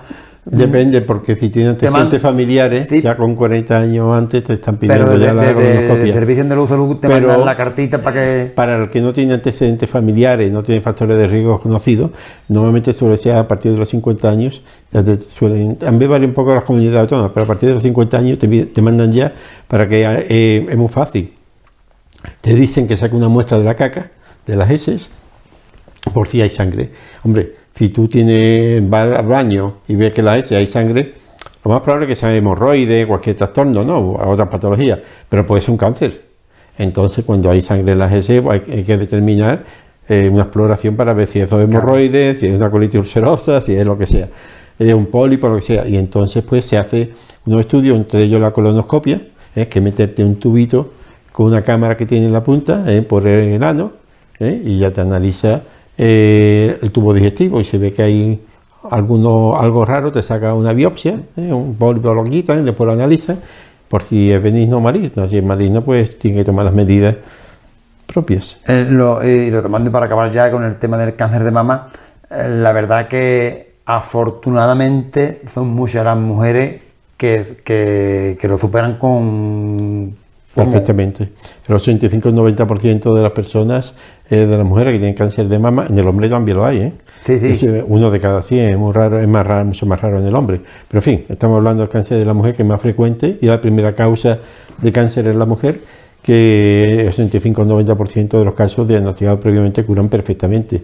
Depende, 0.49 1.01
porque 1.01 1.35
si 1.35 1.49
tienes 1.49 1.71
antecedentes 1.71 2.23
familiares, 2.23 2.89
ya 3.03 3.17
con 3.17 3.35
40 3.35 3.79
años 3.79 4.17
antes 4.17 4.45
te 4.45 4.53
están 4.53 4.77
pidiendo 4.77 5.17
ya 5.17 5.35
la 5.35 5.53
colonoscopia. 5.53 6.05
El 6.05 6.13
servicio 6.13 6.45
de 6.45 6.67
salud 6.69 6.97
te 6.99 7.09
mandan 7.09 7.45
la 7.45 7.57
cartita 7.57 8.01
para 8.01 8.15
que... 8.15 8.53
Para 8.55 8.77
el 8.77 8.89
que 8.89 9.01
no 9.01 9.13
tiene 9.13 9.35
antecedentes 9.35 9.91
familiares, 9.91 10.53
no 10.53 10.63
tiene 10.63 10.81
factores 10.81 11.19
de 11.19 11.27
riesgo 11.27 11.61
conocidos, 11.61 12.13
normalmente 12.49 12.93
suele 12.93 13.17
ser 13.17 13.35
a 13.35 13.49
partir 13.49 13.73
de 13.73 13.79
los 13.79 13.89
50 13.89 14.31
años, 14.31 14.63
ya 14.93 15.03
te 15.03 15.19
suelen, 15.21 15.79
también 15.79 16.13
vale 16.13 16.27
un 16.27 16.33
poco 16.33 16.55
las 16.55 16.63
comunidades 16.63 17.01
autónomas, 17.01 17.33
pero 17.35 17.43
a 17.43 17.49
partir 17.49 17.71
de 17.71 17.75
los 17.75 17.83
50 17.83 18.17
años 18.17 18.39
te, 18.39 18.83
mandan 18.83 19.13
ya 19.13 19.33
para 19.67 19.89
que 19.89 20.05
eh, 20.29 20.65
es 20.71 20.77
muy 20.77 20.89
fácil. 20.89 21.33
Te 22.41 22.55
dicen 22.55 22.87
que 22.87 22.97
saque 22.97 23.17
una 23.17 23.29
muestra 23.29 23.59
de 23.59 23.65
la 23.65 23.75
caca, 23.75 24.13
de 24.47 24.55
las 24.55 24.71
heces, 24.71 25.09
por 26.13 26.29
si 26.29 26.41
hay 26.41 26.51
sangre. 26.51 26.91
Hombre, 27.25 27.55
si 27.75 27.91
tú 27.91 28.09
tienes, 28.09 28.89
vas 28.89 29.19
al 29.19 29.27
baño 29.27 29.79
y 29.89 29.97
ves 29.97 30.13
que 30.13 30.23
la 30.23 30.39
S 30.39 30.55
hay 30.57 30.67
sangre, 30.67 31.15
lo 31.65 31.71
más 31.71 31.83
probable 31.83 32.07
es 32.07 32.11
que 32.11 32.17
sea 32.17 32.35
hemorroide, 32.35 33.07
cualquier 33.07 33.37
trastorno, 33.37 33.85
¿no? 33.85 33.99
O 33.99 34.31
otra 34.31 34.49
patología, 34.49 35.01
pero 35.29 35.45
puede 35.45 35.61
ser 35.61 35.73
un 35.73 35.77
cáncer. 35.77 36.23
Entonces, 36.79 37.25
cuando 37.25 37.51
hay 37.51 37.61
sangre 37.61 37.93
en 37.93 37.99
las 37.99 38.13
S, 38.13 38.43
hay, 38.51 38.61
que 38.61 38.97
determinar 38.97 39.65
eh, 40.09 40.29
una 40.33 40.43
exploración 40.43 40.95
para 40.97 41.13
ver 41.13 41.27
si 41.27 41.41
es 41.41 41.51
hemorroide, 41.51 42.37
si 42.37 42.47
es 42.47 42.55
una 42.55 42.71
colitis 42.71 43.01
ulcerosa, 43.01 43.61
si 43.61 43.75
es 43.75 43.85
lo 43.85 43.99
que 43.99 44.07
sea, 44.07 44.29
es 44.79 44.93
un 44.93 45.07
pólipo, 45.07 45.49
lo 45.49 45.57
que 45.57 45.63
sea. 45.63 45.89
Y 45.89 45.97
entonces, 45.97 46.45
pues 46.45 46.65
se 46.65 46.79
hace 46.79 47.13
unos 47.47 47.61
estudios, 47.61 47.97
entre 47.97 48.23
ellos 48.25 48.41
la 48.41 48.53
colonoscopia, 48.53 49.21
es 49.55 49.69
que 49.69 49.81
meterte 49.81 50.23
un 50.23 50.37
tubito 50.37 50.93
con 51.33 51.47
una 51.47 51.63
cámara 51.63 51.97
que 51.97 52.07
tiene 52.07 52.27
en 52.27 52.33
la 52.33 52.43
punta 52.43 52.85
eh, 52.87 53.03
por 53.03 53.27
el 53.27 53.63
ano 53.63 53.93
¿eh? 54.39 54.63
y 54.65 54.79
ya 54.79 54.93
te 54.93 55.01
analiza 55.01 55.63
eh, 55.99 56.79
el 56.83 56.91
tubo 56.91 57.15
digestivo 57.15 57.61
y 57.61 57.65
se 57.65 57.79
ve 57.79 57.93
que 57.93 58.03
hay 58.03 58.43
alguno, 58.91 59.59
algo 59.59 59.85
raro, 59.85 60.13
te 60.13 60.23
saca 60.23 60.55
una 60.55 60.73
biopsia, 60.73 61.21
eh, 61.37 61.53
un 61.53 61.75
pólipo 61.77 62.15
lo 62.15 62.25
quitan, 62.25 62.65
después 62.65 62.87
lo 62.87 62.93
analizan 62.93 63.41
por 63.89 64.03
si 64.03 64.31
es 64.31 64.43
benigno 64.43 64.79
o 64.79 64.81
maligno. 64.81 65.29
Si 65.29 65.39
es 65.39 65.45
maligno, 65.45 65.83
pues 65.83 66.19
tiene 66.19 66.39
que 66.39 66.45
tomar 66.45 66.65
las 66.65 66.75
medidas 66.75 67.17
propias. 68.07 68.59
Eh, 68.67 68.87
lo, 68.91 69.25
y 69.25 69.51
retomando 69.51 69.91
para 69.91 70.07
acabar 70.07 70.31
ya 70.31 70.51
con 70.51 70.65
el 70.65 70.77
tema 70.77 70.97
del 70.97 71.17
cáncer 71.17 71.45
de 71.45 71.51
mama, 71.51 71.89
la 72.31 72.73
verdad 72.73 73.09
que 73.09 73.75
afortunadamente 73.87 75.43
son 75.47 75.69
muchas 75.69 76.05
las 76.05 76.17
mujeres 76.17 76.83
que, 77.17 77.63
que 77.65 78.49
lo 78.49 78.59
superan 78.59 78.99
con 78.99 80.17
Perfectamente. 80.57 81.29
El 81.69 81.75
85-90% 81.77 83.15
de 83.15 83.23
las 83.23 83.33
personas, 83.33 83.95
eh, 84.31 84.47
de 84.47 84.57
las 84.57 84.67
mujeres 84.67 84.93
que 84.95 84.99
tienen 84.99 85.15
cáncer 85.15 85.49
de 85.49 85.59
mama, 85.59 85.87
en 85.89 85.99
el 85.99 86.09
hombre 86.09 86.29
también 86.29 86.57
lo 86.57 86.65
hay, 86.65 86.79
¿eh? 86.79 86.93
Sí, 87.21 87.39
sí. 87.39 87.67
uno 87.87 88.11
de 88.11 88.21
cada 88.21 88.43
100, 88.43 88.71
es 88.71 88.79
muy 88.79 88.93
raro, 88.93 89.19
es 89.19 89.29
más 89.29 89.47
raro, 89.47 89.67
mucho 89.67 89.85
más 89.85 90.01
raro 90.01 90.19
en 90.19 90.27
el 90.27 90.35
hombre. 90.35 90.61
Pero 90.89 90.99
en 90.99 91.03
fin, 91.03 91.25
estamos 91.29 91.59
hablando 91.59 91.83
del 91.83 91.91
cáncer 91.91 92.19
de 92.19 92.25
la 92.25 92.35
mujer 92.35 92.55
que 92.55 92.63
es 92.63 92.69
más 92.69 92.81
frecuente 92.81 93.39
y 93.41 93.47
la 93.47 93.61
primera 93.61 93.95
causa 93.95 94.39
de 94.81 94.93
cáncer 94.93 95.27
es 95.27 95.37
la 95.37 95.45
mujer, 95.45 95.81
que 96.23 97.03
el 97.07 97.13
85-90% 97.13 98.39
de 98.39 98.45
los 98.45 98.55
casos 98.55 98.89
diagnosticados 98.89 99.41
previamente 99.41 99.85
curan 99.85 100.09
perfectamente. 100.09 100.83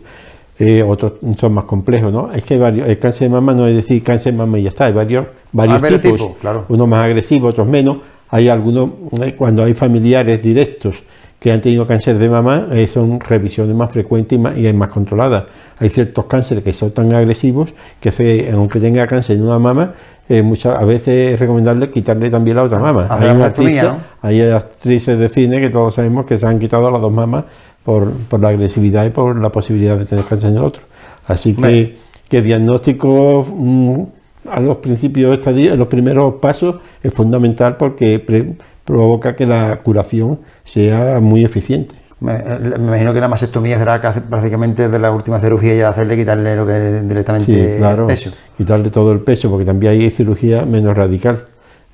Eh, 0.58 0.82
otros 0.82 1.14
son 1.38 1.54
más 1.54 1.64
complejos, 1.64 2.12
¿no? 2.12 2.30
Es 2.30 2.44
que 2.44 2.54
hay 2.54 2.60
varios, 2.60 2.88
el 2.88 2.98
cáncer 2.98 3.28
de 3.28 3.34
mama 3.34 3.54
no 3.54 3.66
es 3.66 3.74
decir 3.74 4.02
cáncer 4.02 4.32
de 4.34 4.38
mama 4.38 4.58
y 4.58 4.64
ya 4.64 4.68
está, 4.68 4.84
hay 4.84 4.92
varios, 4.92 5.26
varios 5.50 6.00
tipos, 6.00 6.36
claro. 6.40 6.66
unos 6.68 6.86
más 6.86 7.04
agresivos, 7.04 7.50
otros 7.50 7.66
menos 7.66 7.96
hay 8.32 8.48
algunos, 8.48 8.90
eh, 9.20 9.34
cuando 9.36 9.62
hay 9.62 9.74
familiares 9.74 10.42
directos 10.42 11.04
que 11.38 11.52
han 11.52 11.60
tenido 11.60 11.86
cáncer 11.86 12.16
de 12.16 12.30
mama, 12.30 12.68
eh, 12.72 12.86
son 12.86 13.20
revisiones 13.20 13.76
más 13.76 13.92
frecuentes 13.92 14.38
y, 14.38 14.40
más, 14.40 14.56
y 14.56 14.72
más 14.72 14.88
controladas. 14.88 15.44
Hay 15.78 15.90
ciertos 15.90 16.24
cánceres 16.24 16.64
que 16.64 16.72
son 16.72 16.92
tan 16.92 17.12
agresivos 17.12 17.74
que 18.00 18.50
aunque 18.54 18.80
tenga 18.80 19.06
cáncer 19.06 19.36
en 19.36 19.42
una 19.42 19.58
mama, 19.58 19.92
eh, 20.30 20.42
muchas, 20.42 20.80
a 20.80 20.84
veces 20.86 21.34
es 21.34 21.40
recomendable 21.40 21.90
quitarle 21.90 22.30
también 22.30 22.56
la 22.56 22.62
otra 22.62 22.78
mama. 22.78 23.06
Hay, 24.22 24.40
actrices, 24.40 25.18
de 25.18 25.28
cine 25.28 25.60
que 25.60 25.68
todos 25.68 25.94
sabemos 25.94 26.24
que 26.24 26.38
se 26.38 26.46
han 26.46 26.58
quitado 26.58 26.90
las 26.90 27.02
dos 27.02 27.12
mamas 27.12 27.44
por, 27.84 28.10
la 28.40 28.48
agresividad 28.48 29.04
y 29.04 29.10
por 29.10 29.36
la 29.36 29.52
posibilidad 29.52 29.98
de 29.98 30.06
tener 30.06 30.24
cáncer 30.24 30.52
en 30.52 30.56
el 30.56 30.64
otro. 30.64 30.80
Así 31.26 31.54
que, 31.54 31.98
que 32.30 32.40
diagnóstico 32.40 33.44
mm, 33.46 34.02
a 34.48 34.60
los 34.60 34.78
principios 34.78 35.44
de 35.44 35.76
los 35.76 35.88
primeros 35.88 36.34
pasos, 36.34 36.76
es 37.02 37.12
fundamental 37.12 37.76
porque 37.76 38.18
provoca 38.84 39.36
que 39.36 39.46
la 39.46 39.80
curación 39.82 40.40
sea 40.64 41.20
muy 41.20 41.44
eficiente. 41.44 41.94
Me, 42.20 42.36
imagino 42.76 43.12
que 43.12 43.20
la 43.20 43.26
mastectomía 43.26 43.78
será 43.78 44.00
prácticamente 44.00 44.88
de 44.88 44.98
la 44.98 45.10
última 45.10 45.40
cirugía 45.40 45.74
y 45.74 45.80
hacerle 45.80 46.16
quitarle 46.16 46.54
lo 46.54 46.64
que 46.64 46.98
es 46.98 47.08
directamente 47.08 47.78
el 47.78 48.06
peso. 48.06 48.30
Quitarle 48.56 48.90
todo 48.90 49.10
el 49.10 49.20
peso, 49.20 49.50
porque 49.50 49.64
también 49.64 49.92
hay 49.92 50.10
cirugía 50.10 50.64
menos 50.64 50.96
radical. 50.96 51.46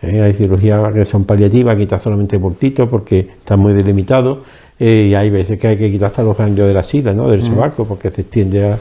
¿eh? 0.03 0.21
Hay 0.21 0.35
cirugía 0.35 0.91
que 0.93 1.07
son 1.07 1.25
paliativas, 1.25 1.77
quitar 1.77 2.01
solamente 2.01 2.37
bultitos 2.37 2.89
porque 2.91 3.21
está 3.39 3.57
muy 3.57 3.73
delimitado. 3.73 4.43
Eh, 4.79 5.09
y 5.11 5.15
hay 5.15 5.31
veces 5.31 5.59
que 5.59 5.67
hay 5.67 5.77
que 5.79 5.91
quitar 5.91 6.09
hasta 6.09 6.23
los 6.23 6.37
ganglios 6.37 6.69
de 6.69 6.75
la 6.75 6.83
sila, 6.83 7.15
¿no? 7.15 7.29
del 7.29 7.43
sobaco, 7.43 7.87
porque 7.87 8.11
se 8.11 8.21
extiende 8.21 8.77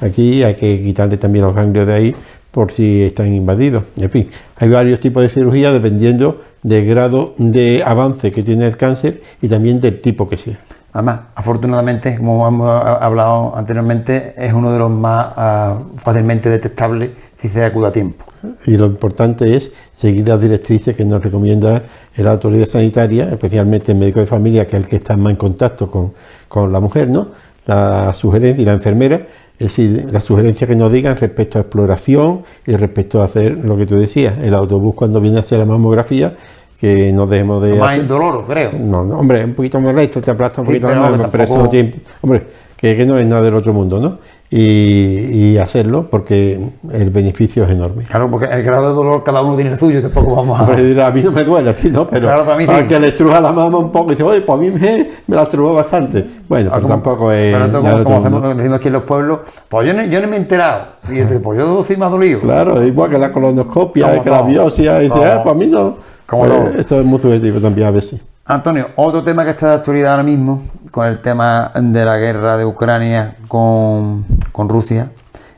aquí. 0.00 0.42
Hay 0.42 0.56
que 0.56 0.82
quitarle 0.82 1.16
también 1.16 1.44
los 1.44 1.54
ganglios 1.54 1.86
de 1.86 1.94
ahí 1.94 2.16
por 2.58 2.72
si 2.72 3.04
están 3.04 3.32
invadidos. 3.32 3.84
En 4.00 4.10
fin, 4.10 4.30
hay 4.56 4.68
varios 4.68 4.98
tipos 4.98 5.22
de 5.22 5.28
cirugía 5.28 5.70
dependiendo 5.70 6.42
del 6.64 6.86
grado 6.86 7.32
de 7.38 7.84
avance 7.86 8.32
que 8.32 8.42
tiene 8.42 8.66
el 8.66 8.76
cáncer 8.76 9.22
y 9.40 9.46
también 9.46 9.80
del 9.80 10.00
tipo 10.00 10.28
que 10.28 10.36
sea. 10.36 10.58
Además, 10.92 11.20
afortunadamente, 11.36 12.16
como 12.16 12.48
hemos 12.48 12.68
hablado 12.68 13.56
anteriormente, 13.56 14.34
es 14.36 14.52
uno 14.52 14.72
de 14.72 14.78
los 14.80 14.90
más 14.90 15.28
ah, 15.36 15.78
fácilmente 15.98 16.50
detectables 16.50 17.12
si 17.36 17.46
se 17.46 17.64
acude 17.64 17.86
a 17.86 17.92
tiempo. 17.92 18.24
Y 18.66 18.72
lo 18.72 18.86
importante 18.86 19.56
es 19.56 19.70
seguir 19.92 20.26
las 20.26 20.40
directrices 20.40 20.96
que 20.96 21.04
nos 21.04 21.22
recomienda 21.22 21.84
la 22.16 22.32
autoridad 22.32 22.66
sanitaria, 22.66 23.28
especialmente 23.30 23.92
el 23.92 23.98
médico 23.98 24.18
de 24.18 24.26
familia, 24.26 24.66
que 24.66 24.76
es 24.76 24.82
el 24.82 24.88
que 24.88 24.96
está 24.96 25.16
más 25.16 25.30
en 25.30 25.36
contacto 25.36 25.88
con, 25.88 26.12
con 26.48 26.72
la 26.72 26.80
mujer, 26.80 27.08
¿no? 27.08 27.28
La 27.66 28.12
sugerencia 28.14 28.60
y 28.60 28.64
la 28.64 28.72
enfermera 28.72 29.28
es 29.58 29.76
decir, 29.76 30.06
la 30.12 30.20
sugerencia 30.20 30.66
que 30.66 30.76
nos 30.76 30.92
digan 30.92 31.16
respecto 31.16 31.58
a 31.58 31.62
exploración 31.62 32.44
y 32.64 32.76
respecto 32.76 33.20
a 33.20 33.24
hacer 33.24 33.58
lo 33.58 33.76
que 33.76 33.86
tú 33.86 33.96
decías, 33.96 34.38
el 34.38 34.54
autobús 34.54 34.94
cuando 34.94 35.20
viene 35.20 35.40
hacia 35.40 35.58
la 35.58 35.66
mamografía, 35.66 36.36
que 36.80 37.12
no 37.12 37.26
dejemos 37.26 37.62
de. 37.62 37.74
más 37.74 37.98
indoloro, 37.98 38.44
creo. 38.46 38.72
No, 38.72 39.04
no, 39.04 39.18
hombre, 39.18 39.44
un 39.44 39.54
poquito 39.54 39.80
más 39.80 39.92
molesto, 39.92 40.20
te 40.20 40.30
aplasta 40.30 40.60
un 40.60 40.68
poquito 40.68 40.86
más, 40.86 41.28
pero 41.28 41.44
eso 41.44 41.58
no 41.58 41.68
tiene. 41.68 41.92
Hombre, 42.20 42.46
que, 42.76 42.96
que 42.96 43.04
no 43.04 43.18
es 43.18 43.26
nada 43.26 43.42
del 43.42 43.54
otro 43.56 43.72
mundo, 43.72 44.00
¿no? 44.00 44.18
Y, 44.50 45.58
hacerlo 45.58 46.08
porque 46.08 46.70
el 46.92 47.10
beneficio 47.10 47.64
es 47.64 47.70
enorme. 47.70 48.04
Claro, 48.04 48.30
porque 48.30 48.46
el 48.46 48.62
grado 48.62 48.88
de 48.88 48.94
dolor 48.94 49.24
cada 49.24 49.42
uno 49.42 49.56
tiene 49.56 49.72
el 49.72 49.78
suyo, 49.78 50.00
tampoco 50.00 50.36
vamos 50.36 50.60
a... 50.60 50.64
a 50.64 51.10
mí 51.10 51.22
no 51.22 51.32
me 51.32 51.42
duele, 51.42 51.70
a 51.70 51.74
ti 51.74 51.90
no, 51.90 52.08
pero 52.08 52.28
claro, 52.28 52.44
para 52.44 52.56
mí 52.56 52.64
sí. 52.64 52.88
que 52.88 53.00
le 53.00 53.08
estruja 53.08 53.40
la 53.40 53.52
mama 53.52 53.78
un 53.78 53.90
poco 53.90 54.06
y 54.06 54.10
dice, 54.10 54.22
oye, 54.22 54.40
pues 54.42 54.58
a 54.58 54.62
mí 54.62 54.70
me, 54.70 55.34
la 55.34 55.42
estrujó 55.42 55.74
bastante. 55.74 56.24
Bueno, 56.48 56.70
pero 56.72 56.86
tampoco 56.86 57.32
es... 57.32 57.56
Pero 57.56 57.72
como, 57.72 58.04
como 58.04 58.16
hacemos, 58.18 58.56
decimos 58.56 58.78
aquí 58.78 58.86
en 58.86 58.92
los 58.94 59.02
pueblos, 59.02 59.40
pues 59.68 59.86
yo 59.88 59.94
no, 59.94 60.04
yo 60.04 60.20
no 60.22 60.28
me 60.28 60.36
he 60.36 60.38
enterado, 60.38 60.84
y 61.10 61.22
pues 61.24 61.58
yo 61.58 61.80
estoy 61.80 61.96
más 61.96 62.10
dolido. 62.10 62.40
Claro, 62.40 62.84
igual 62.84 63.10
que 63.10 63.18
la 63.18 63.32
colonoscopia, 63.32 64.22
que 64.22 64.30
la 64.30 64.42
biopsia, 64.42 65.02
y 65.02 65.04
dice, 65.08 65.24
ah, 65.24 65.40
pues 65.42 65.54
a 65.54 65.58
mí 65.58 65.66
no. 65.66 65.96
Como 66.26 66.44
pues, 66.44 66.76
Esto 66.76 67.00
es 67.00 67.06
muy 67.06 67.18
subjetivo 67.18 67.58
también 67.58 67.88
a 67.88 67.90
veces. 67.90 68.20
Antonio, 68.44 68.88
otro 68.96 69.22
tema 69.22 69.44
que 69.44 69.50
está 69.50 69.68
de 69.68 69.74
actualidad 69.74 70.12
ahora 70.12 70.22
mismo, 70.22 70.62
con 70.90 71.06
el 71.06 71.18
tema 71.20 71.70
de 71.74 72.04
la 72.04 72.16
guerra 72.16 72.56
de 72.56 72.64
Ucrania 72.64 73.36
con, 73.46 74.24
Rusia, 74.66 75.12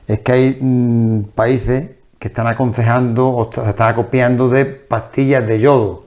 es 0.07 0.19
que 0.19 0.31
hay 0.31 0.57
mm, 0.59 1.23
países 1.33 1.91
que 2.19 2.27
están 2.27 2.47
aconsejando 2.47 3.29
o 3.29 3.49
están 3.49 3.89
acopiando 3.89 4.49
de 4.49 4.65
pastillas 4.65 5.47
de 5.47 5.59
yodo. 5.59 6.03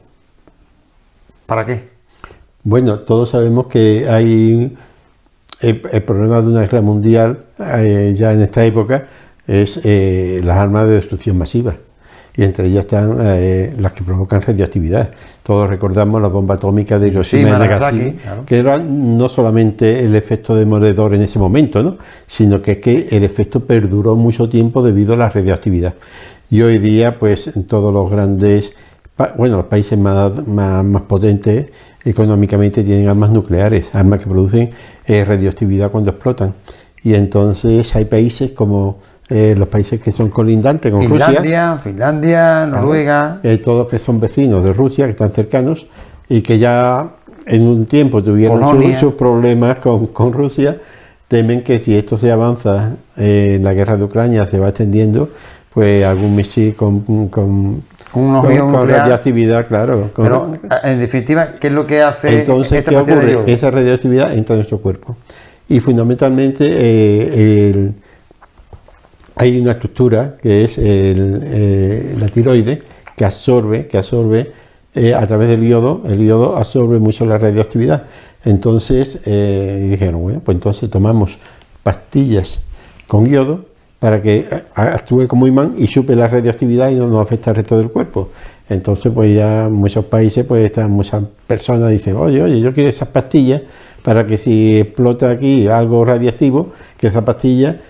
¿Para 1.46 1.66
qué? 1.66 1.88
Bueno, 2.62 3.00
todos 3.00 3.30
sabemos 3.30 3.66
que 3.66 4.06
hay 4.08 4.76
el, 5.60 6.02
problema 6.02 6.40
de 6.40 6.48
una 6.48 6.60
guerra 6.60 6.82
mundial 6.82 7.44
eh, 7.58 8.12
ya 8.16 8.32
en 8.32 8.42
esta 8.42 8.64
época 8.64 9.06
es 9.46 9.80
eh, 9.84 10.40
las 10.44 10.56
armas 10.58 10.86
de 10.86 10.94
destrucción 10.94 11.38
masiva 11.38 11.76
y 12.36 12.42
entre 12.42 12.66
ellas 12.66 12.80
están 12.80 13.18
eh, 13.20 13.74
las 13.78 13.92
que 13.92 14.02
provocan 14.02 14.42
radioactividad. 14.42 15.10
Todos 15.42 15.68
recordamos 15.68 16.20
la 16.20 16.28
bomba 16.28 16.54
atómica 16.54 16.98
de 16.98 17.08
Hiroshima 17.08 17.48
y 17.48 17.52
Nagasaki, 17.52 18.16
que 18.44 18.58
era 18.58 18.78
no 18.78 19.28
solamente 19.28 20.04
el 20.04 20.14
efecto 20.16 20.54
demoledor 20.54 21.14
en 21.14 21.22
ese 21.22 21.38
momento, 21.38 21.82
¿no? 21.82 21.96
sino 22.26 22.60
que 22.60 22.72
es 22.72 22.78
que 22.78 23.08
el 23.10 23.22
efecto 23.22 23.60
perduró 23.60 24.16
mucho 24.16 24.48
tiempo 24.48 24.82
debido 24.82 25.14
a 25.14 25.16
la 25.16 25.30
radioactividad. 25.30 25.94
Y 26.50 26.62
hoy 26.62 26.78
día, 26.78 27.18
pues 27.18 27.56
en 27.56 27.66
todos 27.66 27.92
los 27.92 28.10
grandes, 28.10 28.72
bueno, 29.36 29.58
los 29.58 29.66
países 29.66 29.96
más, 29.96 30.46
más, 30.46 31.02
potentes 31.02 31.66
económicamente 32.04 32.82
tienen 32.82 33.08
armas 33.08 33.30
nucleares, 33.30 33.94
armas 33.94 34.18
que 34.18 34.26
producen 34.26 34.70
eh, 35.06 35.24
radioactividad 35.24 35.90
cuando 35.90 36.10
explotan. 36.10 36.54
Y 37.02 37.14
entonces 37.14 37.94
hay 37.94 38.06
países 38.06 38.52
como 38.52 38.98
eh, 39.30 39.54
los 39.56 39.68
países 39.68 40.00
que 40.00 40.12
son 40.12 40.28
colindantes 40.28 40.92
con 40.92 41.00
Rusia. 41.08 41.78
Finlandia, 41.78 42.66
Noruega. 42.66 43.40
Eh, 43.42 43.56
todos 43.56 43.88
que 43.88 43.98
son 43.98 44.20
vecinos 44.20 44.62
de 44.62 44.72
Rusia, 44.72 45.06
que 45.06 45.12
están 45.12 45.32
cercanos 45.32 45.86
y 46.28 46.42
que 46.42 46.58
ya 46.58 47.10
en 47.46 47.62
un 47.62 47.86
tiempo 47.86 48.22
tuvieron 48.22 48.60
sus, 48.98 49.14
problemas 49.14 49.78
con, 49.78 50.32
Rusia, 50.32 50.78
temen 51.28 51.62
que 51.62 51.78
si 51.78 51.94
esto 51.94 52.18
se 52.18 52.30
avanza 52.30 52.96
en 53.16 53.64
la 53.64 53.72
guerra 53.72 53.96
de 53.96 54.04
Ucrania, 54.04 54.46
se 54.46 54.58
va 54.58 54.68
extendiendo, 54.68 55.30
pues 55.72 56.04
algún 56.04 56.36
misil 56.36 56.74
con, 56.74 57.28
con, 57.28 57.82
con, 58.12 58.88
radioactividad, 58.88 59.66
claro. 59.66 60.10
Pero, 60.14 60.52
en 60.82 60.98
definitiva, 60.98 61.52
¿qué 61.52 61.68
es 61.68 61.72
lo 61.72 61.86
que 61.86 62.02
hace 62.02 62.40
Entonces, 62.40 62.84
esta 62.86 63.04
Esa 63.46 63.70
radioactividad 63.70 64.34
entra 64.34 64.54
en 64.54 64.58
nuestro 64.58 64.78
cuerpo. 64.78 65.16
Y 65.66 65.80
fundamentalmente 65.80 66.66
eh, 66.68 67.70
el 67.70 67.94
hay 69.36 69.60
una 69.60 69.72
estructura 69.72 70.36
que 70.40 70.64
es 70.64 70.78
eh, 70.78 72.14
la 72.18 72.28
tiroide 72.28 72.82
que 73.16 73.24
absorbe, 73.24 73.86
que 73.86 73.98
absorbe 73.98 74.52
eh, 74.94 75.12
a 75.14 75.26
través 75.26 75.48
del 75.48 75.66
yodo, 75.66 76.02
el 76.06 76.24
yodo 76.24 76.56
absorbe 76.56 76.98
mucho 76.98 77.26
la 77.26 77.38
radioactividad. 77.38 78.04
Entonces 78.44 79.20
eh, 79.24 79.88
dijeron, 79.90 80.22
bueno, 80.22 80.40
pues 80.44 80.54
entonces 80.54 80.88
tomamos 80.88 81.38
pastillas 81.82 82.60
con 83.08 83.26
yodo 83.26 83.66
para 83.98 84.20
que 84.20 84.46
actúe 84.74 85.26
como 85.26 85.46
imán 85.46 85.74
y 85.78 85.86
supe 85.86 86.14
la 86.14 86.28
radioactividad 86.28 86.90
y 86.90 86.96
no 86.96 87.08
nos 87.08 87.22
afecta 87.22 87.50
al 87.50 87.56
resto 87.56 87.78
del 87.78 87.90
cuerpo. 87.90 88.30
Entonces, 88.68 89.12
pues 89.14 89.34
ya 89.34 89.68
muchos 89.70 90.04
países, 90.06 90.44
pues 90.46 90.64
están 90.64 90.90
muchas 90.90 91.22
personas 91.46 91.90
dicen, 91.90 92.16
oye, 92.16 92.42
oye, 92.42 92.60
yo 92.60 92.72
quiero 92.72 92.88
esas 92.88 93.08
pastillas 93.08 93.62
para 94.02 94.26
que 94.26 94.38
si 94.38 94.78
explota 94.78 95.30
aquí 95.30 95.66
algo 95.68 96.04
radiactivo, 96.04 96.72
que 96.98 97.06
esa 97.06 97.24
pastilla 97.24 97.80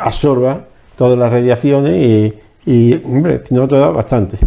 absorba 0.00 0.66
todas 0.96 1.18
las 1.18 1.30
radiaciones 1.30 2.34
y, 2.66 2.94
hombre, 3.04 3.40
si 3.44 3.54
no 3.54 3.66
te 3.68 3.76
da 3.76 3.88
bastante. 3.88 4.38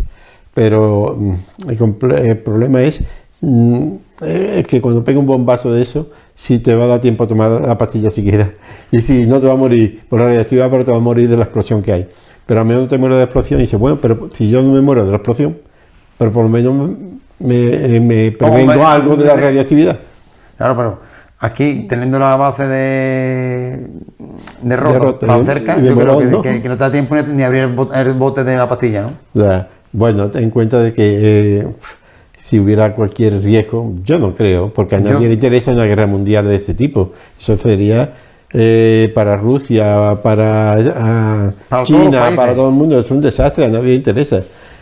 Pero 0.54 1.16
mm, 1.18 1.36
el, 1.70 2.38
problema 2.38 2.82
es, 2.82 3.02
mm, 3.42 3.92
es 4.22 4.68
que 4.68 4.82
cuando 4.82 5.04
pega 5.04 5.20
un 5.20 5.26
bombazo 5.26 5.72
de 5.74 5.82
eso, 5.82 6.10
si 6.34 6.60
te 6.60 6.76
va 6.76 6.86
a 6.86 6.88
dar 6.88 7.02
tiempo 7.02 7.24
a 7.24 7.28
tomar 7.28 7.52
la 7.52 7.78
pastilla 7.78 8.10
siquiera. 8.10 8.52
Y 8.92 9.02
si 9.02 9.26
no 9.26 9.40
te 9.40 9.48
va 9.48 9.54
a 9.54 9.58
morir 9.58 10.04
por 10.08 10.20
la 10.20 10.28
radioactividad, 10.28 10.70
pero 10.70 10.86
te 10.86 10.92
va 10.92 10.98
a 10.98 11.02
morir 11.02 11.28
de 11.28 11.36
la 11.36 11.44
explosión 11.44 11.82
que 11.82 11.92
hay. 11.92 12.10
Pero 12.46 12.62
al 12.62 12.66
menos 12.66 12.84
no 12.84 12.88
te 12.88 12.98
mueres 12.98 13.16
de 13.16 13.20
la 13.22 13.26
explosión 13.26 13.60
y 13.60 13.64
dices, 13.64 13.80
bueno, 13.80 13.98
pero 14.02 14.30
si 14.34 14.50
yo 14.50 14.62
no 14.62 14.72
me 14.72 14.82
muero 14.82 15.04
de 15.04 15.10
la 15.10 15.18
explosión, 15.18 15.58
pero 16.18 16.32
por 16.32 16.44
lo 16.44 16.50
menos 16.50 16.92
me, 17.40 18.00
me 18.00 18.32
prevengo 18.32 18.86
algo 18.86 19.16
de 19.16 19.26
la 19.26 19.36
radioactividad. 19.36 20.00
Claro, 20.58 20.76
pero 20.78 21.00
Aquí, 21.40 21.86
teniendo 21.90 22.18
la 22.18 22.36
base 22.38 22.66
de, 22.66 23.88
de 24.62 24.78
roto, 24.78 25.16
tan 25.16 25.46
cerca, 25.46 25.78
yo 25.80 25.96
creo 25.96 26.20
que, 26.20 26.26
¿no? 26.26 26.42
Que, 26.42 26.60
no 26.60 26.78
te 26.78 26.84
da 26.84 26.92
tiempo 26.92 27.16
ni 27.16 27.44
abrir 27.44 27.64
el 27.64 28.14
bote 28.14 28.44
de 28.44 28.58
la 28.58 28.68
pastilla, 28.68 29.04
¿no? 29.34 29.66
Bueno, 29.92 30.30
ten 30.30 30.44
en 30.44 30.50
cuenta 30.50 30.80
de 30.80 30.94
que 30.94 31.60
eh, 31.60 31.68
si 32.38 32.60
hubiera 32.60 32.94
cualquier 32.94 33.42
riesgo, 33.42 33.96
yo 34.04 34.20
no 34.20 34.36
creo, 34.36 34.74
porque 34.74 34.96
a 34.96 35.00
nadie 35.00 35.28
le 35.28 35.34
interesa 35.34 35.72
una 35.72 35.86
guerra 35.86 36.06
mundial 36.06 36.48
de 36.48 36.56
ese 36.56 36.74
tipo. 36.74 37.12
Eso 37.40 37.58
sería 37.58 38.14
eh, 38.54 39.12
para 39.16 39.36
Rusia, 39.36 40.20
para, 40.22 41.54
China, 41.84 42.30
para 42.36 42.54
todo 42.56 42.70
el 42.70 42.76
mundo, 42.76 43.00
es 43.00 43.10
un 43.12 43.20
desastre, 43.20 43.66
a 43.66 43.70
nadie 43.70 43.88
le 43.88 43.96
interesa. 43.96 44.42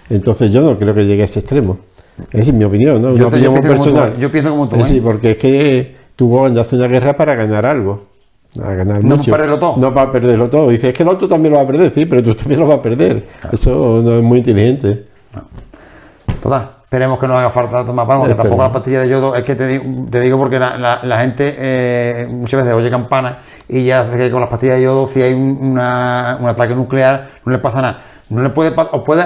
Entonces 0.10 0.52
yo 0.52 0.62
no 0.62 0.78
creo 0.78 0.94
que 0.94 1.06
llegue 1.06 1.22
a 1.22 1.26
ese 1.26 1.40
extremo. 1.40 1.78
Esa 2.32 2.50
es 2.50 2.54
mi 2.54 2.64
opinión, 2.64 3.02
¿no? 3.02 3.16
Yo, 3.16 3.28
opinión 3.28 3.54
personal. 3.62 4.18
yo 4.20 4.32
pienso 4.32 4.52
como 4.52 4.70
tú. 4.70 4.84
Sí, 4.86 4.98
¿eh? 4.98 5.02
porque 5.04 5.32
es 5.32 5.38
que 5.38 5.96
tú 6.16 6.46
hacer 6.46 6.80
una 6.80 6.88
guerra 6.88 7.16
para 7.16 7.36
ganar 7.36 7.66
algo. 7.66 8.06
A 8.64 8.72
ganar 8.74 9.04
no 9.04 9.18
para 9.18 9.32
perderlo 9.32 9.60
todo. 9.60 9.78
No 9.78 9.94
para 9.94 10.12
perderlo 10.12 10.50
todo. 10.50 10.70
Dices, 10.70 10.90
es 10.90 10.96
que 10.96 11.04
el 11.04 11.10
otro 11.10 11.28
también 11.28 11.54
lo 11.54 11.58
va 11.58 11.64
a 11.64 11.68
perder, 11.68 11.92
sí, 11.92 12.06
pero 12.06 12.22
tú 12.22 12.36
también 12.36 12.60
lo 12.60 12.68
vas 12.68 12.78
a 12.78 12.82
perder. 12.82 13.26
Eso 13.52 14.02
no 14.04 14.14
es 14.14 14.24
muy 14.24 14.40
inteligente. 14.40 15.08
Total, 16.42 16.70
esperemos 16.84 17.18
que 17.18 17.28
no 17.28 17.38
haga 17.38 17.50
falta 17.50 17.84
tomar 17.84 18.06
palmas, 18.06 18.28
que 18.28 18.36
tampoco 18.36 18.62
la 18.62 18.72
pastilla 18.72 19.02
de 19.02 19.10
yodo, 19.10 19.36
es 19.36 19.44
que 19.44 19.56
te 19.56 19.66
digo, 19.66 19.84
te 20.12 20.20
digo 20.20 20.38
porque 20.38 20.60
la, 20.60 21.18
gente 21.20 21.56
eh, 21.58 22.28
muchas 22.30 22.64
veces 22.64 22.76
oye 22.76 22.90
campana 22.92 23.40
y 23.68 23.86
ya 23.86 24.10
que 24.12 24.30
con 24.30 24.42
las 24.42 24.50
pastillas 24.50 24.76
de 24.76 24.84
yodo, 24.84 25.08
si 25.08 25.22
hay 25.22 25.34
un 25.34 25.80
ataque 25.80 26.76
nuclear, 26.76 27.30
no 27.46 27.52
le 27.54 27.60
pasa 27.60 27.82
nada 27.82 28.02
no 28.34 28.42
le 28.42 28.50
puede, 28.50 28.74
o 28.76 29.04
puede 29.04 29.24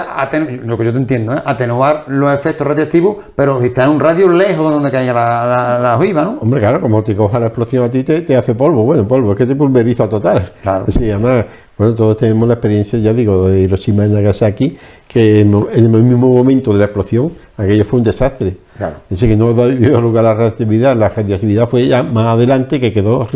lo 0.64 0.76
que 0.78 0.84
yo 0.84 0.92
te 0.92 0.98
entiendo, 0.98 1.34
¿eh? 1.34 1.42
atenuar 1.44 2.04
los 2.08 2.32
efectos 2.34 2.66
radioactivos, 2.66 3.16
pero 3.34 3.60
si 3.60 3.68
está 3.68 3.84
en 3.84 3.90
un 3.90 4.00
radio 4.00 4.28
lejos 4.28 4.68
de 4.68 4.74
donde 4.74 4.90
caiga 4.90 5.12
la, 5.12 5.78
la, 5.80 6.24
¿no? 6.24 6.38
Hombre, 6.40 6.60
claro, 6.60 6.80
como 6.80 7.02
te 7.02 7.16
coja 7.16 7.40
la 7.40 7.46
explosión 7.46 7.84
a 7.84 7.90
ti, 7.90 8.02
te, 8.02 8.36
hace 8.36 8.54
polvo, 8.54 8.84
bueno, 8.84 9.06
polvo, 9.06 9.32
es 9.32 9.38
que 9.38 9.46
te 9.46 9.56
pulveriza 9.56 10.08
total. 10.08 10.52
Claro. 10.62 10.84
Sí, 10.88 11.10
además, 11.10 11.46
bueno, 11.76 11.94
todos 11.94 12.16
tenemos 12.16 12.48
la 12.48 12.54
experiencia, 12.54 12.98
ya 12.98 13.12
digo, 13.12 13.48
de 13.48 13.60
Hiroshima 13.60 14.04
y 14.04 14.10
Nagasaki, 14.10 14.76
que 15.06 15.40
en, 15.40 15.54
el 15.74 15.88
mismo 15.88 16.28
momento 16.28 16.72
de 16.72 16.78
la 16.78 16.84
explosión, 16.84 17.32
aquello 17.56 17.84
fue 17.84 18.00
un 18.00 18.04
desastre. 18.04 18.56
Claro. 18.76 18.96
Dice 19.08 19.26
que 19.26 19.36
no 19.36 19.52
dio 19.52 20.00
lugar 20.00 20.24
a 20.24 20.28
la 20.28 20.34
radioactividad, 20.34 20.96
la 20.96 21.08
radioactividad 21.08 21.68
fue 21.68 21.86
ya 21.86 22.02
más 22.02 22.26
adelante 22.26 22.78
que 22.78 22.92
quedó 22.92 23.26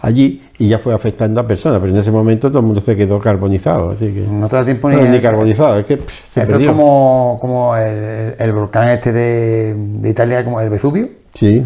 allí 0.00 0.42
y 0.58 0.68
ya 0.68 0.78
fue 0.78 0.94
afectando 0.94 1.40
a 1.40 1.46
personas, 1.46 1.78
pero 1.80 1.92
en 1.92 1.98
ese 1.98 2.10
momento 2.10 2.48
todo 2.48 2.60
el 2.60 2.66
mundo 2.66 2.80
se 2.80 2.96
quedó 2.96 3.18
carbonizado. 3.18 3.90
Así 3.90 4.12
que, 4.12 4.26
no 4.30 4.48
te 4.48 4.56
da 4.56 4.64
tiempo 4.64 4.90
ni, 4.90 5.02
ni 5.02 5.20
carbonizado, 5.20 5.78
es 5.78 5.86
que 5.86 5.94
Esto 5.94 6.58
es 6.58 6.66
como, 6.66 7.38
como 7.40 7.76
el, 7.76 8.52
volcán 8.52 8.88
este 8.88 9.12
de, 9.12 9.74
de, 9.74 10.08
Italia, 10.08 10.44
como 10.44 10.60
el 10.60 10.70
Vesubio. 10.70 11.08
Sí. 11.34 11.64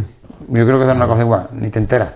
Yo 0.49 0.67
creo 0.67 0.79
que 0.79 0.85
es 0.85 0.93
una 0.93 1.07
cosa 1.07 1.23
igual, 1.23 1.49
ni 1.53 1.71
te 1.71 1.79
enteras. 1.79 2.11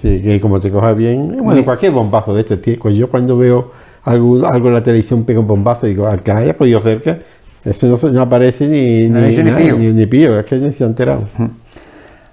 Sí, 0.00 0.20
que 0.22 0.40
como 0.40 0.58
te 0.58 0.70
coja 0.70 0.94
bien, 0.94 1.38
bueno, 1.42 1.64
cualquier 1.64 1.92
bombazo 1.92 2.34
de 2.34 2.40
este 2.40 2.56
tipo. 2.56 2.90
Yo 2.90 3.08
cuando 3.08 3.36
veo 3.36 3.70
algo, 4.02 4.44
algo 4.46 4.68
en 4.68 4.74
la 4.74 4.82
televisión 4.82 5.24
pega 5.24 5.38
un 5.38 5.46
bombazo 5.46 5.86
y 5.86 5.90
digo, 5.90 6.08
al 6.08 6.22
que 6.22 6.32
haya 6.32 6.56
podido 6.56 6.80
cerca, 6.80 7.18
eso 7.64 8.10
no, 8.10 8.20
aparece 8.20 8.66
ni, 8.66 9.08
ni, 9.08 9.36
ni, 9.36 9.92
ni, 9.92 10.06
pío. 10.06 10.40
es 10.40 10.46
que 10.46 10.56
ni 10.56 10.72
se 10.72 10.82
ha 10.82 10.86
enterado. 10.86 11.22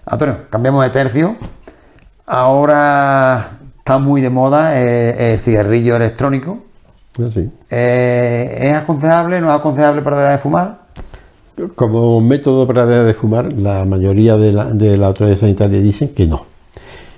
Antonio, 0.06 0.38
cambiamos 0.50 0.84
de 0.84 0.90
tercio 0.90 1.36
Ahora 2.30 3.58
está 3.78 4.00
muy 4.00 4.20
de 4.20 4.30
moda 4.30 4.84
eh, 4.84 5.32
el, 5.32 5.40
cigarrillo 5.40 5.96
electrónico. 5.96 6.60
Ah, 7.18 7.30
eh, 7.72 8.58
¿Es 8.64 8.74
aconsejable, 8.74 9.40
no 9.40 9.48
es 9.48 9.56
aconsejable 9.56 10.02
para 10.02 10.18
dejar 10.18 10.32
de 10.34 10.38
fumar? 10.38 10.82
Como 11.76 12.20
método 12.20 12.68
para 12.68 12.86
dejar 12.86 13.06
de 13.06 13.14
fumar, 13.14 13.54
la 13.54 13.86
mayoría 13.86 14.36
de 14.36 14.52
la, 14.52 14.66
de 14.66 14.98
la 14.98 15.08
autoridad 15.08 15.38
sanitaria 15.38 15.80
dicen 15.80 16.10
que 16.10 16.28
no. 16.28 16.46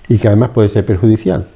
Y 0.08 0.20
que 0.20 0.28
además 0.28 0.52
puede 0.52 0.70
ser 0.70 0.86
perjudicial. 0.86 1.48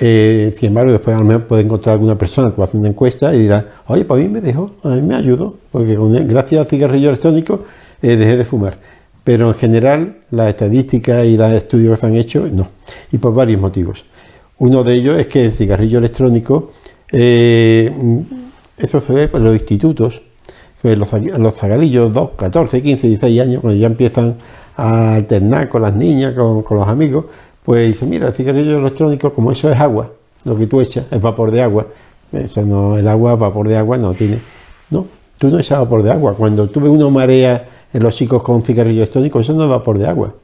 Eh, 0.00 0.52
sin 0.58 0.70
embargo, 0.70 0.90
después 0.90 1.14
a 1.14 1.20
lo 1.20 1.24
mejor 1.24 1.44
puede 1.44 1.62
encontrar 1.62 1.92
alguna 1.92 2.18
persona 2.18 2.52
que 2.52 2.60
hace 2.60 2.76
una 2.76 2.88
encuesta 2.88 3.32
y 3.32 3.38
dirá, 3.38 3.66
oye, 3.86 4.04
pues 4.04 4.20
a 4.20 4.26
mí 4.26 4.28
me 4.28 4.40
dejó, 4.40 4.72
a 4.82 4.88
mí 4.88 5.02
me 5.02 5.14
ayudó, 5.14 5.54
porque 5.70 5.96
gracias 6.24 6.62
al 6.62 6.66
cigarrillo 6.66 7.10
electrónico 7.10 7.64
dejé 8.02 8.36
de 8.36 8.44
fumar 8.44 8.78
pero 9.24 9.48
en 9.48 9.54
general 9.54 10.16
las 10.30 10.48
estadísticas 10.48 11.26
y 11.26 11.36
los 11.36 11.52
estudios 11.52 11.94
que 11.94 12.00
se 12.00 12.06
han 12.06 12.16
hecho 12.16 12.48
no, 12.52 12.68
y 13.12 13.18
por 13.18 13.34
varios 13.34 13.60
motivos. 13.60 14.04
Uno 14.58 14.84
de 14.84 14.94
ellos 14.94 15.18
es 15.18 15.26
que 15.26 15.42
el 15.42 15.52
cigarrillo 15.52 15.98
electrónico, 15.98 16.72
eh, 17.10 17.90
eso 18.76 19.00
se 19.00 19.12
ve 19.12 19.28
por 19.28 19.40
los 19.40 19.54
institutos, 19.54 20.22
los, 20.82 21.12
los 21.12 21.54
zagadillos, 21.54 22.12
2, 22.12 22.30
14, 22.36 22.82
15, 22.82 23.08
16 23.08 23.40
años, 23.40 23.60
cuando 23.60 23.78
ya 23.78 23.86
empiezan 23.86 24.36
a 24.76 25.14
alternar 25.14 25.68
con 25.68 25.82
las 25.82 25.94
niñas, 25.94 26.34
con, 26.34 26.64
los 26.68 26.88
amigos, 26.88 27.26
pues 27.62 27.88
dicen, 27.88 28.08
mira, 28.08 28.28
el 28.28 28.34
cigarrillo 28.34 28.78
electrónico, 28.78 29.32
como 29.32 29.52
eso 29.52 29.70
es 29.70 29.78
agua, 29.78 30.10
lo 30.44 30.56
que 30.56 30.66
tú 30.66 30.80
echas 30.80 31.06
es 31.10 31.20
vapor 31.20 31.50
de 31.50 31.62
agua, 31.62 31.86
eso 32.32 32.62
no, 32.62 32.96
el 32.96 33.06
agua, 33.08 33.36
vapor 33.36 33.68
de 33.68 33.76
agua 33.76 33.98
no 33.98 34.14
tiene, 34.14 34.38
no, 34.90 35.06
tú 35.38 35.48
no 35.48 35.58
echas 35.58 35.78
vapor 35.78 36.02
de 36.02 36.10
agua, 36.10 36.34
cuando 36.34 36.68
tú 36.68 36.80
ves 36.80 36.90
una 36.90 37.08
marea 37.10 37.66
en 37.92 38.02
los 38.02 38.16
chicos 38.16 38.42
con 38.42 38.62
cigarrillos 38.62 39.02
electrónicos, 39.02 39.42
eso 39.42 39.52
no 39.54 39.64
es 39.64 39.70
vapor 39.70 39.98
de 39.98 40.06
agua. 40.06 40.34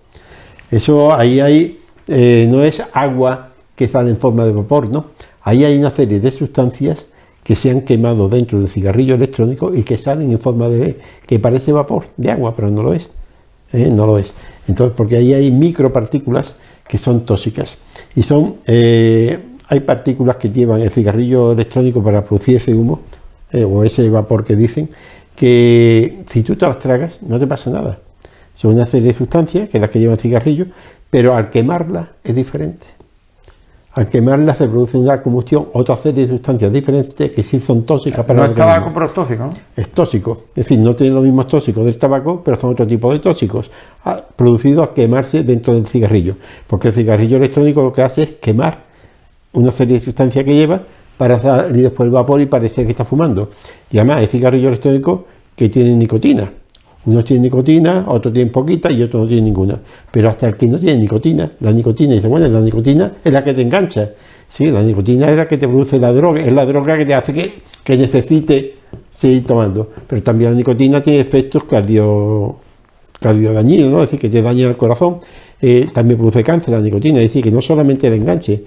Eso 0.70 1.14
ahí 1.14 1.40
hay, 1.40 1.80
eh, 2.08 2.46
no 2.50 2.62
es 2.62 2.82
agua 2.92 3.50
que 3.74 3.88
sale 3.88 4.10
en 4.10 4.16
forma 4.16 4.44
de 4.44 4.52
vapor, 4.52 4.88
¿no? 4.88 5.06
Ahí 5.42 5.64
hay 5.64 5.78
una 5.78 5.90
serie 5.90 6.18
de 6.18 6.30
sustancias 6.32 7.06
que 7.44 7.54
se 7.54 7.70
han 7.70 7.82
quemado 7.82 8.28
dentro 8.28 8.58
del 8.58 8.68
cigarrillo 8.68 9.14
electrónico 9.14 9.72
y 9.72 9.84
que 9.84 9.96
salen 9.96 10.32
en 10.32 10.40
forma 10.40 10.68
de 10.68 10.98
que 11.26 11.38
parece 11.38 11.70
vapor 11.70 12.04
de 12.16 12.32
agua, 12.32 12.56
pero 12.56 12.70
no 12.70 12.82
lo 12.82 12.92
es. 12.92 13.08
¿eh? 13.72 13.88
No 13.88 14.06
lo 14.06 14.18
es. 14.18 14.32
Entonces, 14.66 14.94
porque 14.96 15.16
ahí 15.16 15.32
hay 15.32 15.52
micropartículas 15.52 16.56
que 16.88 16.98
son 16.98 17.24
tóxicas. 17.24 17.78
Y 18.16 18.24
son, 18.24 18.56
eh, 18.66 19.38
hay 19.68 19.80
partículas 19.80 20.36
que 20.36 20.48
llevan 20.50 20.80
el 20.80 20.90
cigarrillo 20.90 21.52
electrónico 21.52 22.02
para 22.02 22.24
producir 22.24 22.56
ese 22.56 22.74
humo, 22.74 23.02
o 23.52 23.84
ese 23.84 24.10
vapor 24.10 24.44
que 24.44 24.56
dicen, 24.56 24.90
que 25.36 26.24
si 26.26 26.42
tú 26.42 26.56
te 26.56 26.66
las 26.66 26.78
tragas 26.78 27.22
no 27.22 27.38
te 27.38 27.46
pasa 27.46 27.70
nada. 27.70 27.98
Son 28.54 28.74
una 28.74 28.86
serie 28.86 29.08
de 29.08 29.14
sustancias, 29.14 29.68
que 29.68 29.76
es 29.76 29.80
las 29.80 29.90
que 29.90 30.00
lleva 30.00 30.14
el 30.14 30.18
cigarrillo, 30.18 30.66
pero 31.10 31.34
al 31.34 31.50
quemarla 31.50 32.12
es 32.24 32.34
diferente. 32.34 32.86
Al 33.92 34.08
quemarla 34.08 34.54
se 34.54 34.66
produce 34.68 34.98
una 34.98 35.22
combustión, 35.22 35.68
otra 35.72 35.96
serie 35.96 36.22
de 36.22 36.28
sustancias 36.28 36.70
diferentes 36.70 37.30
que 37.30 37.42
sí 37.42 37.60
son 37.60 37.84
tóxicas 37.84 38.26
para 38.26 38.40
No 38.40 38.44
el 38.44 38.50
es 38.50 38.56
tabaco, 38.56 38.90
pero 38.92 39.06
es 39.06 39.14
tóxico, 39.14 39.44
¿no? 39.44 39.52
Es 39.74 39.88
tóxico, 39.88 40.38
es 40.50 40.54
decir, 40.54 40.78
no 40.78 40.94
tiene 40.94 41.14
los 41.14 41.24
mismos 41.24 41.46
tóxicos 41.46 41.84
del 41.84 41.96
tabaco, 41.96 42.42
pero 42.44 42.58
son 42.58 42.72
otro 42.72 42.86
tipo 42.86 43.10
de 43.10 43.20
tóxicos, 43.20 43.70
ah, 44.04 44.22
producidos 44.36 44.88
a 44.88 44.92
quemarse 44.92 45.44
dentro 45.44 45.72
del 45.72 45.86
cigarrillo. 45.86 46.36
Porque 46.66 46.88
el 46.88 46.94
cigarrillo 46.94 47.38
electrónico 47.38 47.82
lo 47.82 47.92
que 47.92 48.02
hace 48.02 48.22
es 48.24 48.30
quemar 48.32 48.84
una 49.54 49.70
serie 49.70 49.94
de 49.94 50.00
sustancias 50.00 50.44
que 50.44 50.54
lleva 50.54 50.82
para 51.16 51.38
salir 51.38 51.82
después 51.82 52.06
el 52.06 52.12
vapor 52.12 52.40
y 52.40 52.46
parecer 52.46 52.85
que 52.85 52.92
está 52.92 53.04
fumando. 53.04 53.50
Y 53.90 53.99
además 53.99 54.18
hay 54.18 54.26
cigarrillos 54.26 54.68
electrónicos 54.68 55.20
que 55.54 55.68
tienen 55.68 55.99
nicotina. 55.99 56.50
Unos 57.06 57.25
tienen 57.25 57.44
nicotina, 57.44 58.04
otros 58.08 58.35
tienen 58.35 58.52
poquita 58.52 58.90
y 58.90 59.02
otros 59.02 59.23
no 59.23 59.28
tienen 59.28 59.44
ninguna. 59.44 59.78
Pero 60.11 60.28
hasta 60.28 60.49
el 60.49 60.56
que 60.56 60.66
no 60.66 60.78
tiene 60.78 60.99
nicotina, 60.99 61.52
la 61.61 61.73
nicotina, 61.73 62.14
dice, 62.14 62.26
bueno, 62.26 62.49
la 62.49 62.61
nicotina 62.61 63.12
es 63.25 63.32
la 63.32 63.44
que 63.44 63.54
te 63.54 63.62
engancha. 63.62 64.11
Sí, 64.49 64.66
la 64.66 64.82
nicotina 64.82 65.28
es 65.28 65.37
la 65.37 65.46
que 65.46 65.56
te 65.56 65.68
produce 65.68 65.99
la 65.99 66.12
droga, 66.12 66.40
es 66.40 66.52
la 66.52 66.66
droga 66.66 66.99
que 66.99 67.06
te 67.06 67.14
hace 67.14 67.32
que, 67.32 67.54
que 67.85 67.96
necesite 67.96 68.75
seguir 69.11 69.46
tomando. 69.46 69.88
Pero 70.06 70.23
también 70.23 70.50
la 70.50 70.56
nicotina 70.56 71.00
tiene 71.00 71.20
efectos 71.20 71.64
cardio, 71.64 72.56
cardiodañinos, 73.20 73.90
¿no? 73.90 74.02
es 74.02 74.11
decir, 74.11 74.20
que 74.20 74.28
te 74.28 74.42
daña 74.42 74.66
el 74.66 74.76
corazón. 74.76 75.18
Eh, 75.61 75.87
también 75.92 76.18
produce 76.18 76.42
cáncer 76.42 76.75
la 76.75 76.80
nicotina, 76.80 77.18
es 77.18 77.26
decir, 77.26 77.42
que 77.42 77.50
no 77.50 77.62
solamente 77.62 78.08
el 78.08 78.14
enganche, 78.14 78.64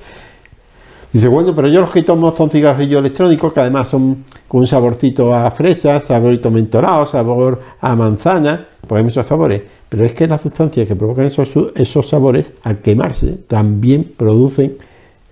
Dice, 1.11 1.27
bueno, 1.27 1.55
pero 1.55 1.67
yo 1.67 1.81
los 1.81 1.89
que 1.89 2.03
tomo 2.03 2.31
son 2.31 2.51
cigarrillos 2.51 2.99
electrónicos 2.99 3.51
que 3.51 3.59
además 3.61 3.89
son 3.89 4.25
con 4.47 4.61
un 4.61 4.67
saborcito 4.67 5.33
a 5.33 5.49
fresa, 5.49 5.99
saborito 6.01 6.51
mentolado, 6.51 7.07
sabor 7.07 7.59
a 7.81 7.95
manzana, 7.95 8.67
pues 8.87 8.99
hay 8.99 9.03
muchos 9.03 9.25
sabores. 9.25 9.63
Pero 9.89 10.03
es 10.05 10.13
que 10.13 10.27
las 10.27 10.41
sustancias 10.43 10.87
que 10.87 10.95
provocan 10.95 11.25
esos, 11.25 11.51
esos 11.75 12.07
sabores, 12.07 12.51
al 12.61 12.79
quemarse, 12.79 13.37
también 13.47 14.11
producen 14.15 14.77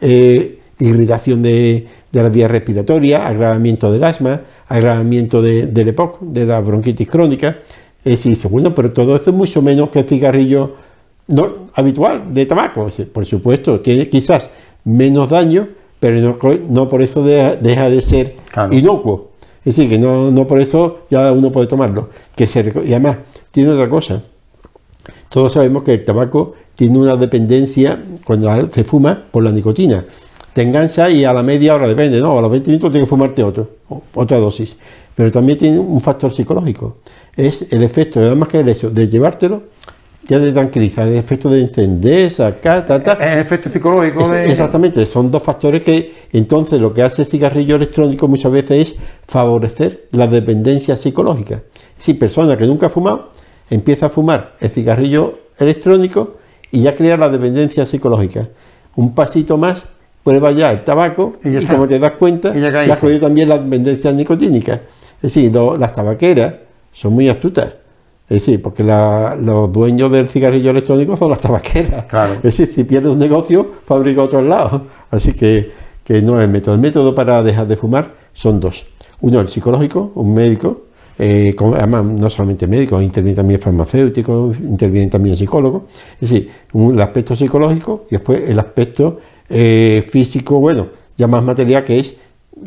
eh, 0.01 0.59
irritación 0.79 1.43
de, 1.43 1.85
de 2.11 2.23
la 2.23 2.29
vía 2.29 2.47
respiratoria, 2.47 3.27
agravamiento 3.27 3.91
del 3.91 4.03
asma, 4.03 4.41
agravamiento 4.67 5.43
de- 5.43 5.67
del 5.67 5.89
EPOC, 5.89 6.21
de 6.21 6.45
la 6.47 6.59
bronquitis 6.59 7.07
crónica. 7.07 7.57
Decir, 8.03 8.31
dice, 8.33 8.47
bueno, 8.47 8.73
pero 8.73 8.91
todo 8.93 9.15
eso 9.15 9.29
es 9.29 9.35
mucho 9.35 9.61
menos 9.61 9.89
que 9.89 9.99
el 9.99 10.05
cigarrillo 10.05 10.73
habitual 11.73 12.33
de 12.33 12.45
tabaco. 12.45 12.87
Por 13.11 13.25
supuesto, 13.25 13.79
tiene 13.81 14.07
quizás 14.09 14.49
menos 14.87 15.29
daño, 15.29 15.67
pero 15.99 16.19
no, 16.19 16.37
no 16.69 16.87
por 16.87 17.01
eso 17.01 17.23
deja, 17.23 17.55
deja 17.55 17.89
de 17.89 18.01
ser 18.01 18.35
Claro. 18.51 18.73
inocuo. 18.73 19.29
Es 19.65 19.75
decir, 19.75 19.89
que 19.89 19.97
no, 19.99 20.31
no 20.31 20.47
por 20.47 20.59
eso 20.61 20.99
ya 21.09 21.31
uno 21.33 21.51
puede 21.51 21.67
tomarlo. 21.67 22.09
Que 22.35 22.47
se, 22.47 22.61
y 22.85 22.91
además, 22.93 23.17
tiene 23.51 23.71
otra 23.71 23.89
cosa. 23.89 24.23
Todos 25.29 25.53
sabemos 25.53 25.83
que 25.83 25.93
el 25.93 26.05
tabaco 26.05 26.53
tiene 26.75 26.97
una 26.97 27.17
dependencia 27.17 28.01
cuando 28.23 28.69
se 28.69 28.83
fuma 28.83 29.23
por 29.29 29.43
la 29.43 29.51
nicotina. 29.51 30.05
Te 30.53 30.61
engancha 30.61 31.09
y 31.09 31.23
a 31.25 31.33
la 31.33 31.43
media 31.43 31.75
hora 31.75 31.87
depende, 31.87 32.19
¿no? 32.19 32.37
A 32.37 32.41
los 32.41 32.49
20 32.49 32.69
minutos 32.71 32.91
tienes 32.91 33.07
que 33.07 33.09
fumarte 33.09 33.43
otro, 33.43 33.69
otra 34.15 34.37
dosis. 34.39 34.77
Pero 35.15 35.31
también 35.31 35.57
tiene 35.57 35.79
un 35.79 36.01
factor 36.01 36.31
psicológico. 36.31 36.97
Es 37.35 37.71
el 37.73 37.83
efecto, 37.83 38.19
nada 38.21 38.35
más 38.35 38.47
que 38.47 38.59
el 38.61 38.69
hecho 38.69 38.89
de 38.89 39.07
llevártelo, 39.09 39.63
ya 40.27 40.39
te 40.39 40.51
tranquiliza. 40.51 41.03
El 41.03 41.15
efecto 41.15 41.49
de 41.49 41.61
encender, 41.61 42.29
sacar, 42.31 42.85
ta, 42.85 43.01
ta. 43.01 43.13
El 43.13 43.39
efecto 43.39 43.69
psicológico 43.69 44.21
Es- 44.23 44.31
de... 44.31 44.51
Exactamente, 44.51 45.05
son 45.05 45.31
dos 45.31 45.41
factores 45.43 45.81
que 45.83 46.13
entonces 46.33 46.79
lo 46.81 46.93
que 46.93 47.03
hace 47.03 47.21
el 47.23 47.27
cigarrillo 47.27 47.75
electrónico 47.77 48.27
muchas 48.27 48.51
veces 48.51 48.91
es 48.91 48.95
favorecer 49.27 50.07
la 50.11 50.27
dependencia 50.27 50.97
psicológica. 50.97 51.61
Si 51.97 52.13
persona 52.13 52.57
que 52.57 52.65
nunca 52.65 52.87
ha 52.87 52.89
fumado 52.89 53.29
empieza 53.69 54.07
a 54.07 54.09
fumar 54.09 54.55
el 54.59 54.69
cigarrillo 54.69 55.33
electrónico 55.59 56.37
y 56.71 56.81
ya 56.81 56.95
crea 56.95 57.17
la 57.17 57.29
dependencia 57.29 57.85
psicológica. 57.85 58.47
Un 58.95 59.13
pasito 59.15 59.57
más, 59.57 59.85
prueba 60.23 60.51
ya 60.51 60.71
el 60.71 60.83
tabaco 60.83 61.29
Y 61.43 61.57
y, 61.57 61.65
como 61.65 61.87
te 61.87 61.99
das 61.99 62.13
cuenta, 62.13 62.49
Y 62.57 62.61
ya 62.61 62.69
ya 62.71 62.93
has 62.93 62.99
cogido 62.99 63.21
también 63.21 63.47
la 63.49 63.57
dependencia 63.57 64.11
nicotínica. 64.11 64.73
Es 65.17 65.33
decir, 65.33 65.51
lo- 65.51 65.77
las 65.77 65.93
tabaqueras 65.93 66.53
son 66.91 67.13
muy 67.13 67.29
astutas. 67.29 67.73
Es 68.29 68.45
decir, 68.45 68.61
porque 68.61 68.83
la- 68.83 69.37
los 69.41 69.71
dueños 69.71 70.11
del 70.11 70.27
cigarrillo 70.27 70.71
electrónico 70.71 71.15
son 71.15 71.29
las 71.29 71.39
tabaqueras. 71.39 72.05
Claro. 72.05 72.33
Es 72.35 72.41
decir, 72.43 72.67
si 72.67 72.83
pierde 72.83 73.09
un 73.09 73.17
negocio, 73.17 73.65
fabrica 73.85 74.21
otro 74.21 74.39
al 74.39 74.49
lado. 74.49 74.83
Así 75.11 75.33
que, 75.33 75.71
que 76.03 76.21
no 76.21 76.37
es 76.39 76.45
el 76.45 76.51
método. 76.51 76.75
El 76.75 76.81
método 76.81 77.15
para 77.15 77.41
dejar 77.41 77.67
de 77.67 77.75
fumar 77.77 78.13
son 78.33 78.59
dos. 78.59 78.85
Uno, 79.21 79.39
el 79.39 79.47
psicológico, 79.47 80.11
un 80.15 80.33
médico, 80.33 80.81
eh, 81.17 81.53
con- 81.57 81.73
además 81.73 82.03
no 82.03 82.29
solamente 82.29 82.67
médico, 82.67 83.01
interviene 83.01 83.35
también 83.35 83.59
farmacéutico, 83.61 84.51
interviene 84.61 85.07
también 85.09 85.35
psicólogo. 85.37 85.85
Es 86.19 86.29
decir, 86.29 86.49
un, 86.73 86.93
el 86.95 87.01
aspecto 87.01 87.35
psicológico 87.35 88.05
y 88.09 88.15
después 88.15 88.41
el 88.49 88.59
aspecto 88.59 89.19
eh, 89.49 90.05
físico, 90.07 90.59
bueno, 90.59 90.87
ya 91.17 91.27
más 91.27 91.41
material 91.43 91.83
que 91.85 91.99
es 91.99 92.15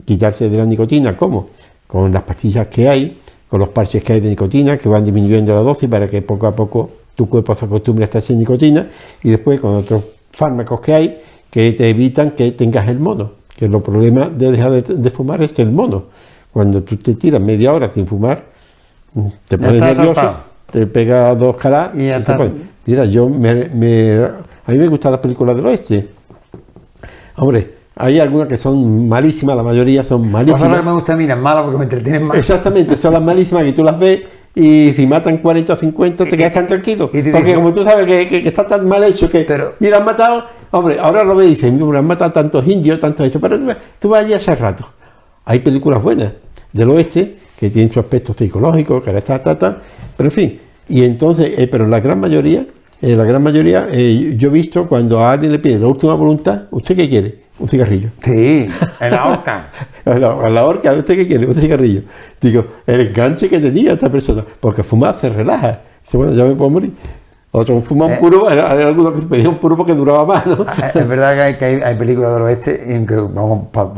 quitarse 0.06 0.48
de 0.48 0.56
la 0.56 0.64
nicotina. 0.64 1.16
¿Cómo? 1.16 1.50
Con 1.86 2.10
las 2.10 2.22
pastillas 2.22 2.66
que 2.68 2.88
hay, 2.88 3.18
con 3.50 3.58
los 3.60 3.68
parches 3.70 4.02
que 4.02 4.12
hay 4.14 4.20
de 4.20 4.28
nicotina, 4.30 4.78
que 4.78 4.88
van 4.88 5.04
disminuyendo 5.04 5.52
la 5.54 5.60
dosis 5.60 5.88
para 5.88 6.08
que 6.08 6.22
poco 6.22 6.46
a 6.46 6.54
poco 6.54 6.90
tu 7.16 7.28
cuerpo 7.28 7.54
se 7.54 7.64
acostumbre 7.66 8.04
a 8.04 8.06
estar 8.06 8.22
sin 8.22 8.38
nicotina, 8.38 8.88
y 9.22 9.30
después 9.30 9.58
con 9.60 9.74
otros 9.74 10.02
fármacos 10.30 10.80
que 10.80 10.94
hay 10.94 11.18
que 11.50 11.72
te 11.72 11.90
evitan 11.90 12.30
que 12.30 12.52
tengas 12.52 12.88
el 12.88 13.00
mono, 13.00 13.32
que 13.56 13.68
los 13.68 13.82
problemas 13.82 14.38
de 14.38 14.52
dejar 14.52 14.70
de, 14.70 14.82
de 14.82 15.10
fumar 15.10 15.42
es 15.42 15.58
el 15.58 15.70
mono. 15.72 16.04
Cuando 16.52 16.82
tú 16.82 16.96
te 16.96 17.14
tiras 17.14 17.40
media 17.40 17.72
hora 17.72 17.90
sin 17.90 18.06
fumar, 18.06 18.44
mm, 19.14 19.26
te 19.48 19.58
pones 19.58 19.82
nervioso, 19.96 20.20
te 20.70 20.86
pega 20.86 21.34
dos 21.34 21.56
caras 21.56 21.90
Y 21.94 22.06
ya 22.06 22.14
te 22.14 22.20
está. 22.22 22.36
pones- 22.36 22.52
Mira, 22.86 23.04
yo 23.04 23.28
me, 23.28 23.68
me- 23.68 24.14
a 24.66 24.70
mí 24.72 24.78
me 24.78 24.86
gustan 24.88 25.10
las 25.12 25.20
películas 25.20 25.56
del 25.56 25.66
oeste. 25.66 26.08
Hombre, 27.36 27.79
hay 28.00 28.18
algunas 28.18 28.48
que 28.48 28.56
son 28.56 29.08
malísimas, 29.08 29.56
la 29.56 29.62
mayoría 29.62 30.02
son 30.04 30.22
Pues 30.22 30.32
malísimas. 30.32 30.62
ahora 30.62 30.78
que 30.80 30.86
me 30.86 30.92
gusta 30.92 31.12
a 31.12 31.16
mí, 31.16 31.26
las 31.26 31.38
malas 31.38 31.62
porque 31.64 31.78
me 31.78 31.84
entretienen 31.84 32.24
más. 32.24 32.36
Exactamente, 32.38 32.96
son 32.96 33.12
las 33.12 33.22
malísimas 33.22 33.62
que 33.64 33.72
tú 33.72 33.84
las 33.84 33.98
ves 33.98 34.20
y 34.54 34.92
si 34.94 35.06
matan 35.06 35.38
40 35.38 35.72
o 35.72 35.76
50 35.76 36.24
te 36.24 36.36
quedas 36.36 36.52
tan 36.52 36.66
tranquilo. 36.66 37.10
Porque 37.10 37.54
como 37.54 37.72
tú 37.72 37.82
sabes 37.84 38.06
que, 38.06 38.26
que- 38.26 38.42
que 38.42 38.48
está 38.48 38.66
tan 38.66 38.88
mal 38.88 39.04
hecho 39.04 39.30
que, 39.30 39.40
Pero- 39.44 39.74
mira, 39.78 39.98
han 39.98 40.04
matado, 40.04 40.44
hombre, 40.72 40.98
ahora 41.00 41.22
lo 41.24 41.36
ves 41.36 41.46
y 41.46 41.50
dices, 41.50 41.72
mira, 41.72 41.98
han 42.00 42.06
matado 42.06 42.32
tantos 42.32 42.66
indios, 42.66 42.98
tantos 42.98 43.26
esto, 43.26 43.38
pero 43.40 43.58
tú- 43.58 43.70
tú 43.98 44.08
vas 44.08 44.24
allí 44.24 44.32
hace 44.34 44.54
rato. 44.56 44.84
Hay 45.44 45.60
películas 45.60 46.02
buenas 46.02 46.32
del 46.72 46.90
oeste 46.90 47.36
que 47.58 47.70
tienen 47.70 47.92
su 47.92 48.00
aspecto 48.00 48.32
psicológico, 48.32 49.02
que 49.02 49.16
está, 49.16 49.42
ta, 49.42 49.58
ta, 49.58 49.78
pero 50.16 50.28
en 50.28 50.32
fin. 50.32 50.60
Y 50.88 51.04
entonces, 51.04 51.58
eh, 51.58 51.68
pero 51.68 51.86
la 51.86 52.00
gran 52.00 52.18
mayoría, 52.18 52.66
eh, 53.02 53.14
la 53.16 53.24
gran 53.24 53.42
mayoría, 53.42 53.86
eh, 53.90 54.34
yo 54.36 54.48
he 54.48 54.52
visto 54.52 54.86
cuando 54.88 55.20
a 55.20 55.30
alguien 55.32 55.52
le 55.52 55.58
pide 55.58 55.78
la 55.78 55.86
última 55.86 56.14
voluntad, 56.14 56.62
¿usted 56.72 56.96
qué 56.96 57.08
quiere? 57.08 57.39
Un 57.60 57.68
cigarrillo. 57.68 58.08
Sí, 58.22 58.68
en 59.00 59.10
la 59.10 59.26
horca. 59.28 59.68
A 60.06 60.18
la, 60.18 60.32
a 60.32 60.48
la 60.48 60.64
horca, 60.64 60.92
¿usted 60.94 61.14
qué 61.14 61.26
quiere? 61.26 61.46
Un 61.46 61.54
cigarrillo. 61.54 62.02
Digo, 62.40 62.64
el 62.86 63.00
enganche 63.02 63.48
que 63.50 63.58
tenía 63.60 63.92
esta 63.92 64.10
persona, 64.10 64.42
porque 64.58 64.82
fumar 64.82 65.14
se 65.20 65.28
relaja. 65.28 65.80
Dice, 66.02 66.16
bueno, 66.16 66.32
ya 66.32 66.44
me 66.44 66.54
puedo 66.54 66.70
morir. 66.70 66.92
Otro 67.52 67.80
fuma 67.82 68.06
un 68.06 68.12
Eh. 68.12 68.16
puro, 68.18 68.48
hay 68.48 68.58
hay 68.58 68.82
algunos 68.82 69.12
que 69.12 69.22
pedían 69.26 69.48
un 69.48 69.56
puro 69.56 69.76
porque 69.76 69.92
duraba 69.92 70.24
más, 70.24 70.46
¿no? 70.46 70.64
Es 70.94 71.06
verdad 71.08 71.34
que 71.34 71.40
hay, 71.42 71.54
que 71.58 71.64
hay, 71.66 71.74
hay 71.82 71.94
películas 71.96 72.32
del 72.32 72.42
oeste, 72.42 72.82
y 72.88 72.94
aunque 72.94 73.16
vamos 73.16 73.66
para 73.72 73.90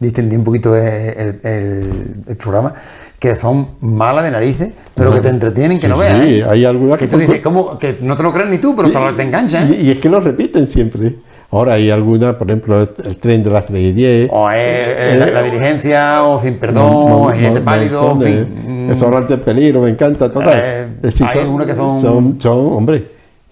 distender 0.00 0.38
un 0.38 0.44
poquito 0.44 0.74
el, 0.74 1.40
el- 1.44 2.14
el 2.26 2.36
programa, 2.36 2.74
que 3.18 3.34
son 3.34 3.68
malas 3.80 4.24
de 4.24 4.30
narices, 4.30 4.70
pero 4.94 5.12
que 5.12 5.20
te 5.20 5.28
entretienen, 5.28 5.78
que 5.78 5.86
Sí, 5.86 5.92
no 5.92 5.98
veas. 5.98 6.22
sí, 6.22 6.34
¿eh? 6.40 6.44
hay 6.48 6.64
algunas 6.64 6.98
que 6.98 7.04
que 7.06 7.10
tú 7.12 7.18
dices, 7.18 7.40
¿cómo? 7.42 7.78
Que 7.78 7.98
no 8.00 8.16
te 8.16 8.22
lo 8.22 8.32
crees 8.32 8.48
ni 8.50 8.58
tú, 8.58 8.74
pero 8.74 8.90
te, 8.90 9.12
te 9.16 9.22
enganchan. 9.22 9.68
Y, 9.70 9.74
¿eh? 9.76 9.80
y 9.82 9.90
es 9.92 9.98
que 10.00 10.08
lo 10.08 10.18
repiten 10.20 10.66
siempre. 10.66 11.16
Ahora 11.50 11.74
hay 11.74 11.90
algunas, 11.90 12.34
por 12.34 12.48
ejemplo, 12.50 12.78
el, 12.80 13.16
tren 13.16 13.42
de 13.42 13.48
las 13.50 13.64
3 13.66 13.80
y 13.80 13.92
10. 13.92 14.30
O 14.32 14.50
es, 14.50 14.56
eh, 14.58 15.16
la, 15.18 15.26
la 15.30 15.42
dirigencia, 15.42 16.22
o 16.24 16.38
sin 16.40 16.54
perdón, 16.58 16.84
o 17.10 17.30
jinete 17.32 17.60
pálido, 17.62 18.12
en 18.12 18.20
fin. 18.20 18.86
mm, 18.86 18.90
El 18.90 18.96
sobrante 18.96 19.34
en 19.34 19.40
peligro, 19.40 19.80
me 19.80 19.88
encanta, 19.90 20.30
total. 20.30 20.60
Eh, 20.62 20.88
decir, 21.00 21.26
hay 21.26 21.38
algunas 21.40 21.66
que 21.66 21.74
son- 21.74 22.00
son... 22.00 22.40
son, 22.40 22.58
hombre, 22.72 23.06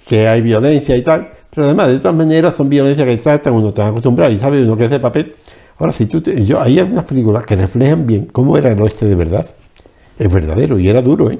que 0.07 0.29
hay 0.29 0.43
violencia 0.43 0.95
y 0.97 1.03
tal, 1.03 1.29
pero 1.53 1.65
además, 1.67 1.89
de 1.89 1.99
todas 1.99 2.15
maneras, 2.15 2.55
son 2.55 2.69
violencias 2.69 3.07
que 3.09 3.17
tratan, 3.17 3.55
uno 3.55 3.71
está 3.71 3.87
acostumbrado 3.89 4.31
y 4.31 4.39
sabe 4.39 4.63
uno 4.63 4.77
que 4.77 4.85
es 4.85 4.91
de 4.91 5.01
papel. 5.01 5.35
Ahora, 5.79 5.93
si 5.93 6.05
tú 6.07 6.21
te- 6.21 6.45
yo, 6.45 6.61
hay 6.61 6.79
algunas 6.79 7.05
películas 7.07 7.45
que 7.47 7.57
reflejan 7.57 8.07
bien 8.07 8.27
cómo 8.31 8.59
era 8.59 8.71
el 8.71 8.81
oeste 8.81 9.07
de 9.07 9.15
verdad. 9.15 9.47
Es 10.19 10.31
verdadero 10.33 10.79
y 10.79 10.89
era 10.89 11.01
duro, 11.03 11.31
¿eh? 11.31 11.39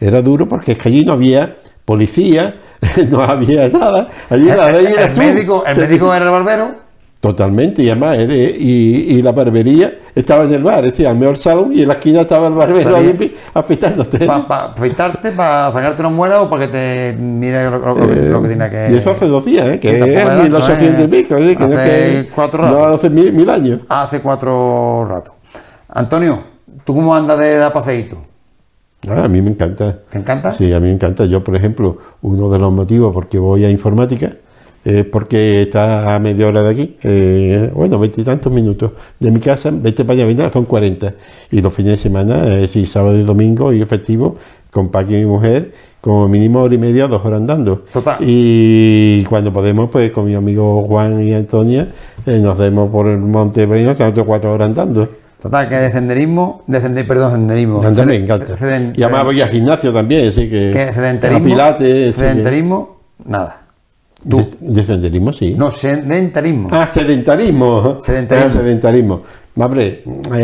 era 0.00 0.20
duro 0.22 0.48
porque 0.48 0.72
es 0.72 0.78
que 0.78 0.88
allí 0.88 1.04
no 1.04 1.12
había 1.12 1.56
policía, 1.84 2.54
no 3.10 3.20
había 3.22 3.68
nada. 3.68 4.08
Allí 4.28 4.44
la 4.46 4.70
El, 4.70 4.86
el 4.86 5.16
médico, 5.16 5.64
el 5.66 5.76
médico 5.76 6.14
era 6.14 6.24
el 6.24 6.30
barbero. 6.30 6.90
Totalmente, 7.20 7.82
y 7.82 7.90
además, 7.90 8.16
eh, 8.18 8.56
y, 8.58 9.16
y 9.18 9.22
la 9.22 9.32
barbería 9.32 9.92
estaba 10.14 10.44
en 10.44 10.54
el 10.54 10.62
bar, 10.62 10.82
decir, 10.82 11.06
al 11.06 11.18
mejor 11.18 11.36
salón 11.36 11.70
y 11.74 11.82
en 11.82 11.88
la 11.88 11.94
esquina 11.94 12.22
estaba 12.22 12.48
el 12.48 12.54
barbero 12.54 12.96
ahí 12.96 13.34
afeitándote. 13.52 14.24
Para 14.24 14.72
afeitarte, 14.72 15.32
para 15.32 15.70
sacarte 15.70 16.00
una 16.00 16.08
muela 16.08 16.40
o 16.40 16.48
para 16.48 16.64
que 16.66 16.72
te 16.72 17.16
mire 17.20 17.68
lo, 17.68 17.78
lo- 17.78 17.94
que, 17.94 18.06
lo 18.22 18.40
que 18.40 18.48
tiene 18.48 18.70
que. 18.70 18.86
Eh, 18.86 18.92
Y 18.92 18.96
eso 18.96 19.10
hace 19.10 19.26
dos 19.26 19.44
días, 19.44 19.66
¿eh? 19.68 19.78
que 19.78 19.92
Sí, 19.92 19.98
tampoco 19.98 20.18
es 20.18 20.22
es 20.22 20.28
tanto, 20.30 20.44
1800 20.44 20.98
y 20.98 21.02
¿eh? 21.02 21.08
pico, 21.08 21.36
¿eh? 21.36 21.56
que 21.56 21.58
no 21.58 21.66
es 21.66 21.76
Hace 21.76 21.90
que- 21.90 22.28
cuatro 22.34 22.62
No, 22.66 22.74
ratos. 22.78 22.94
hace 23.00 23.10
mil, 23.10 23.32
mil 23.34 23.50
años. 23.50 23.80
Hace 23.90 24.20
cuatro 24.22 25.04
ratos. 25.06 25.34
Antonio, 25.90 26.42
¿tú 26.86 26.94
cómo 26.94 27.14
andas 27.14 27.38
de 27.38 27.68
paseíto? 27.70 28.16
Ah, 29.08 29.24
a 29.24 29.28
mí 29.28 29.40
me 29.40 29.50
encanta. 29.50 29.98
¿Te 30.10 30.18
encanta? 30.18 30.52
Sí, 30.52 30.72
a 30.72 30.80
mí 30.80 30.88
me 30.88 30.94
encanta. 30.94 31.24
Yo, 31.24 31.42
por 31.42 31.56
ejemplo, 31.56 31.98
uno 32.22 32.50
de 32.50 32.58
los 32.58 32.72
motivos 32.72 33.14
por 33.14 33.28
qué 33.28 33.38
voy 33.38 33.64
a 33.64 33.70
informática 33.70 34.36
es 34.84 35.04
porque 35.04 35.62
está 35.62 36.14
a 36.14 36.18
media 36.18 36.48
hora 36.48 36.62
de 36.62 36.70
aquí, 36.70 36.96
eh, 37.02 37.70
bueno, 37.74 37.98
veintitantos 37.98 38.50
minutos 38.50 38.92
de 39.18 39.30
mi 39.30 39.38
casa, 39.38 39.70
vete 39.70 40.04
para 40.04 40.20
allá, 40.20 40.26
venga, 40.26 40.50
son 40.50 40.64
40. 40.64 41.14
Y 41.50 41.60
los 41.60 41.72
fines 41.72 41.92
de 41.92 41.98
semana, 41.98 42.56
eh, 42.56 42.68
sí, 42.68 42.86
sábado 42.86 43.18
y 43.18 43.22
domingo 43.22 43.72
y 43.72 43.82
efectivo, 43.82 44.36
con 44.70 44.88
Paqui 44.88 45.16
y 45.16 45.18
mi 45.20 45.26
mujer, 45.26 45.72
como 46.00 46.28
mínimo 46.28 46.62
hora 46.62 46.74
y 46.74 46.78
media, 46.78 47.08
dos 47.08 47.24
horas 47.24 47.40
andando. 47.40 47.84
Total. 47.92 48.16
Y 48.20 49.24
cuando 49.24 49.52
podemos, 49.52 49.90
pues 49.90 50.10
con 50.12 50.26
mi 50.26 50.34
amigo 50.34 50.82
Juan 50.86 51.22
y 51.22 51.34
Antonia, 51.34 51.88
eh, 52.24 52.38
nos 52.38 52.56
demos 52.56 52.90
por 52.90 53.08
el 53.08 53.18
Monte 53.18 53.66
Breino, 53.66 53.94
que 53.94 54.24
cuatro 54.24 54.52
horas 54.52 54.68
andando. 54.68 55.08
Total, 55.40 55.68
que 55.68 55.74
de 55.76 55.90
senderismo, 55.90 56.62
de 56.66 56.80
sender- 56.82 57.06
perdón, 57.06 57.32
senderismo. 57.32 57.82
Anda, 57.82 58.04
me 58.04 58.16
encanta. 58.16 58.56
seden- 58.56 58.92
Y 58.96 59.02
además 59.02 59.24
voy 59.24 59.40
al 59.40 59.48
gimnasio 59.48 59.92
también, 59.92 60.28
así 60.28 60.48
que. 60.50 60.70
que 60.70 60.92
sedentarismo, 60.92 61.44
a 61.44 61.48
Pilates, 61.48 62.06
que- 62.06 62.12
sedentarismo, 62.12 63.00
nada. 63.24 63.56
Tú. 64.28 64.36
De, 64.36 64.44
de 64.60 64.84
senderismo, 64.84 65.32
sí. 65.32 65.54
No, 65.56 65.70
sedentarismo. 65.70 66.68
Ah, 66.72 66.86
sedentarismo. 66.86 67.96
Sedentarismo. 68.00 68.50
Ah, 68.50 68.52
sedentarismo. 68.52 69.22
Hombre, 69.56 70.02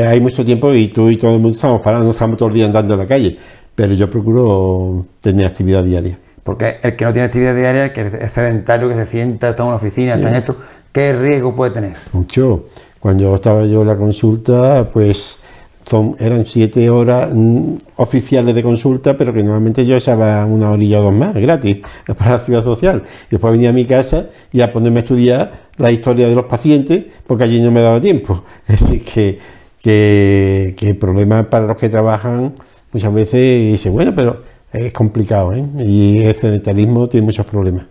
hay 0.09 0.20
mucho 0.20 0.44
tiempo 0.44 0.72
y 0.72 0.88
tú 0.88 1.11
y 1.11 1.16
todo 1.18 1.35
el 1.35 1.40
mundo 1.40 1.56
estamos 1.56 1.80
parados, 1.82 2.06
no 2.06 2.12
estamos 2.12 2.37
todo 2.38 2.48
el 2.48 2.54
día 2.54 2.64
andando 2.66 2.94
en 2.94 3.00
la 3.00 3.06
calle. 3.06 3.38
Pero 3.74 3.92
yo 3.92 4.09
procuro 4.11 5.04
tener 5.20 5.46
actividad 5.46 5.85
diaria. 5.85 6.18
Porque 6.42 6.78
el 6.82 6.96
que 6.96 7.04
no 7.04 7.12
tiene 7.12 7.26
actividad 7.26 7.54
diaria, 7.54 7.85
el 7.87 7.92
que 7.92 8.00
es 8.02 8.30
sedentario, 8.30 8.88
que 8.88 8.94
se 8.94 9.06
sienta, 9.06 9.50
está 9.50 9.62
en 9.62 9.66
una 9.68 9.76
oficina, 9.76 10.14
está 10.14 10.28
en 10.30 10.37
esto, 10.37 10.56
¿qué 10.92 11.12
riesgo 11.12 11.54
puede 11.54 11.72
tener? 11.72 11.96
Mucho. 12.12 12.66
Cuando 13.00 13.35
estaba 13.35 13.64
yo 13.66 13.82
en 13.82 13.88
la 13.88 13.96
consulta, 13.96 14.88
pues 14.92 15.38
son, 15.87 16.16
eran 16.18 16.44
siete 16.44 16.90
horas 16.90 17.30
mm, 17.32 17.74
oficiales 17.96 18.54
de 18.54 18.62
consulta, 18.62 19.16
pero 19.16 19.32
que 19.32 19.42
normalmente 19.42 19.87
yo 19.87 19.96
echaba 19.96 20.44
una 20.44 20.70
horilla 20.70 21.00
o 21.00 21.04
dos 21.04 21.14
más, 21.14 21.35
gratis, 21.35 21.78
para 22.18 22.32
la 22.32 22.38
ciudad 22.40 22.64
social. 22.64 23.02
Después 23.30 23.52
venía 23.52 23.70
a 23.70 23.72
mi 23.72 23.85
casa 23.85 24.26
y 24.52 24.61
a 24.61 24.72
ponerme 24.72 25.00
a 25.00 25.02
estudiar 25.02 25.52
la 25.76 25.92
historia 25.92 26.28
de 26.28 26.35
los 26.35 26.46
pacientes, 26.46 27.04
porque 27.26 27.44
allí 27.44 27.61
no 27.61 27.70
me 27.70 27.80
daba 27.80 28.00
tiempo. 28.00 28.44
Así 28.66 29.00
que, 29.00 29.38
que, 29.82 30.74
que 30.76 30.88
el 30.90 30.96
problema 30.96 31.48
para 31.48 31.66
los 31.66 31.76
que 31.76 31.88
trabajan 31.88 32.54
muchas 32.92 33.14
veces 33.14 33.72
dice, 33.72 33.90
bueno, 33.90 34.12
pero 34.14 34.42
es 34.72 34.92
complicado, 34.92 35.52
¿eh? 35.52 35.64
Y 35.78 36.20
el 36.22 36.35
sedentarismo 36.35 37.09
tiene 37.09 37.26
muchos 37.26 37.46
problemas. 37.46 37.85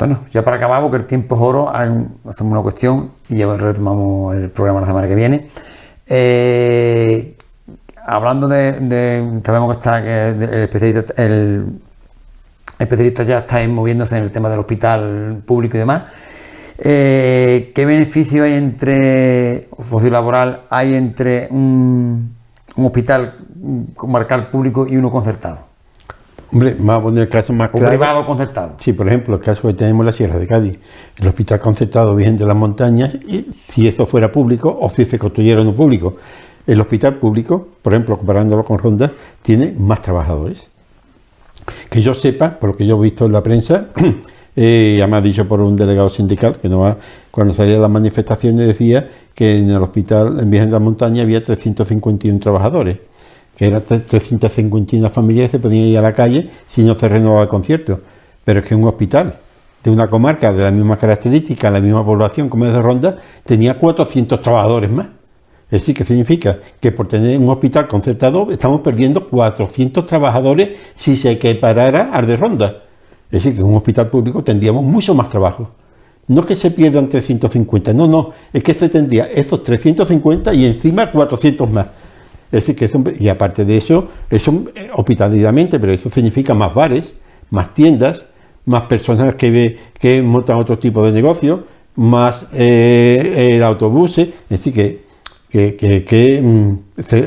Entonces, 0.00 0.32
ya 0.32 0.44
para 0.44 0.58
acabar, 0.58 0.80
porque 0.80 0.98
el 0.98 1.06
tiempo 1.06 1.34
es 1.34 1.40
oro, 1.42 1.70
hacemos 1.70 2.52
una 2.52 2.62
cuestión 2.62 3.10
y 3.28 3.38
ya 3.38 3.56
retomamos 3.56 4.36
el 4.36 4.48
programa 4.48 4.80
la 4.80 4.86
semana 4.86 5.08
que 5.08 5.16
viene. 5.16 5.50
Eh, 6.06 7.36
hablando 8.06 8.46
de, 8.46 9.40
sabemos 9.44 9.72
que 9.72 9.78
está 9.78 10.00
que 10.00 10.28
el 10.28 11.80
especialista, 12.78 13.24
ya 13.24 13.38
está 13.40 13.66
moviéndose 13.66 14.16
en 14.16 14.22
el 14.22 14.30
tema 14.30 14.48
del 14.48 14.60
hospital 14.60 15.42
público 15.44 15.76
y 15.76 15.80
demás. 15.80 16.04
Eh, 16.78 17.72
¿Qué 17.74 17.84
beneficio 17.84 18.44
hay 18.44 18.52
entre 18.52 19.68
sociolaboral 19.80 20.60
hay 20.70 20.94
entre 20.94 21.48
un, 21.50 22.36
un 22.76 22.86
hospital 22.86 23.36
comarcal 23.96 24.46
público 24.46 24.86
y 24.88 24.96
uno 24.96 25.10
concertado? 25.10 25.67
Hombre, 26.50 26.74
vamos 26.78 27.00
a 27.00 27.02
poner 27.02 27.22
el 27.24 27.28
caso 27.28 27.52
más 27.52 27.70
claro. 27.70 27.88
privado 27.88 28.24
concertado. 28.24 28.76
Sí, 28.80 28.94
por 28.94 29.06
ejemplo, 29.06 29.34
el 29.34 29.40
caso 29.40 29.68
que 29.68 29.74
tenemos 29.74 30.02
en 30.02 30.06
la 30.06 30.12
Sierra 30.12 30.38
de 30.38 30.46
Cádiz, 30.46 30.78
el 31.18 31.26
Hospital 31.26 31.60
Concertado 31.60 32.14
Virgen 32.14 32.38
de 32.38 32.46
las 32.46 32.56
Montañas, 32.56 33.14
y 33.14 33.46
si 33.68 33.86
eso 33.86 34.06
fuera 34.06 34.32
público 34.32 34.76
o 34.80 34.88
si 34.88 35.04
se 35.04 35.18
construyera 35.18 35.60
uno 35.60 35.74
público. 35.74 36.16
El 36.66 36.80
hospital 36.80 37.16
público, 37.16 37.68
por 37.82 37.92
ejemplo, 37.92 38.16
comparándolo 38.16 38.64
con 38.64 38.78
Ronda, 38.78 39.12
tiene 39.42 39.74
más 39.76 40.00
trabajadores. 40.00 40.70
Que 41.90 42.00
yo 42.00 42.14
sepa, 42.14 42.58
por 42.58 42.70
lo 42.70 42.76
que 42.76 42.86
yo 42.86 42.98
he 42.98 43.02
visto 43.02 43.26
en 43.26 43.32
la 43.32 43.42
prensa, 43.42 43.88
eh, 44.56 44.96
además 44.98 45.22
dicho 45.22 45.46
por 45.46 45.60
un 45.60 45.76
delegado 45.76 46.08
sindical, 46.08 46.56
que 46.56 46.68
no 46.68 46.80
va, 46.80 46.96
cuando 47.30 47.52
salían 47.52 47.82
las 47.82 47.90
manifestaciones 47.90 48.66
decía 48.66 49.08
que 49.34 49.58
en 49.58 49.70
el 49.70 49.82
hospital 49.82 50.40
en 50.40 50.50
Virgen 50.50 50.70
de 50.70 50.72
las 50.72 50.82
Montañas 50.82 51.24
había 51.24 51.42
351 51.42 52.38
trabajadores 52.38 52.98
que 53.58 53.66
eran 53.66 53.82
351 53.82 55.10
familias 55.10 55.50
se 55.50 55.58
podían 55.58 55.86
ir 55.86 55.98
a 55.98 56.02
la 56.02 56.12
calle 56.12 56.48
si 56.66 56.84
no 56.84 56.94
se 56.94 57.08
renovaba 57.08 57.42
el 57.42 57.48
concierto. 57.48 58.00
Pero 58.44 58.60
es 58.60 58.66
que 58.66 58.74
un 58.76 58.84
hospital 58.84 59.40
de 59.82 59.90
una 59.90 60.08
comarca 60.08 60.52
de 60.52 60.62
la 60.62 60.70
misma 60.70 60.96
característica, 60.96 61.68
la 61.68 61.80
misma 61.80 62.04
población 62.04 62.48
como 62.48 62.66
es 62.66 62.72
de 62.72 62.80
Ronda, 62.80 63.18
tenía 63.44 63.76
400 63.76 64.40
trabajadores 64.40 64.90
más. 64.90 65.08
Es 65.66 65.82
decir, 65.82 65.94
que 65.96 66.04
significa 66.04 66.56
que 66.80 66.92
por 66.92 67.08
tener 67.08 67.36
un 67.36 67.48
hospital 67.48 67.88
concertado 67.88 68.46
estamos 68.50 68.80
perdiendo 68.80 69.28
400 69.28 70.06
trabajadores 70.06 70.78
si 70.94 71.16
se 71.16 71.32
equiparara 71.32 72.10
al 72.12 72.28
de 72.28 72.36
Ronda. 72.36 72.84
Es 73.26 73.42
decir, 73.42 73.54
que 73.54 73.60
en 73.60 73.66
un 73.66 73.76
hospital 73.76 74.08
público 74.08 74.42
tendríamos 74.44 74.84
mucho 74.84 75.14
más 75.14 75.28
trabajo. 75.28 75.68
No 76.28 76.46
que 76.46 76.54
se 76.54 76.70
pierdan 76.70 77.08
350, 77.08 77.92
no, 77.92 78.06
no, 78.06 78.30
es 78.52 78.62
que 78.62 78.72
se 78.72 78.88
tendría 78.88 79.24
esos 79.24 79.64
350 79.64 80.54
y 80.54 80.66
encima 80.66 81.10
400 81.10 81.70
más. 81.72 81.86
Es 82.50 82.66
decir, 82.66 82.74
que 82.76 82.84
y 83.18 83.28
aparte 83.28 83.64
de 83.64 83.76
eso, 83.76 84.08
eso 84.30 84.64
eh, 84.74 84.90
pero 85.78 85.92
eso 85.92 86.08
significa 86.10 86.54
más 86.54 86.74
bares, 86.74 87.14
más 87.50 87.74
tiendas, 87.74 88.26
más 88.64 88.82
personas 88.82 89.34
que, 89.34 89.76
que 89.98 90.22
montan 90.22 90.58
otro 90.58 90.78
tipo 90.78 91.04
de 91.04 91.12
negocio, 91.12 91.64
más 91.96 92.46
eh, 92.52 93.54
el 93.56 93.62
autobuses, 93.62 94.28
es 94.28 94.64
decir, 94.64 94.72
que, 95.50 95.76
que, 95.76 96.04
que- 96.04 96.40
mm, 96.42 96.78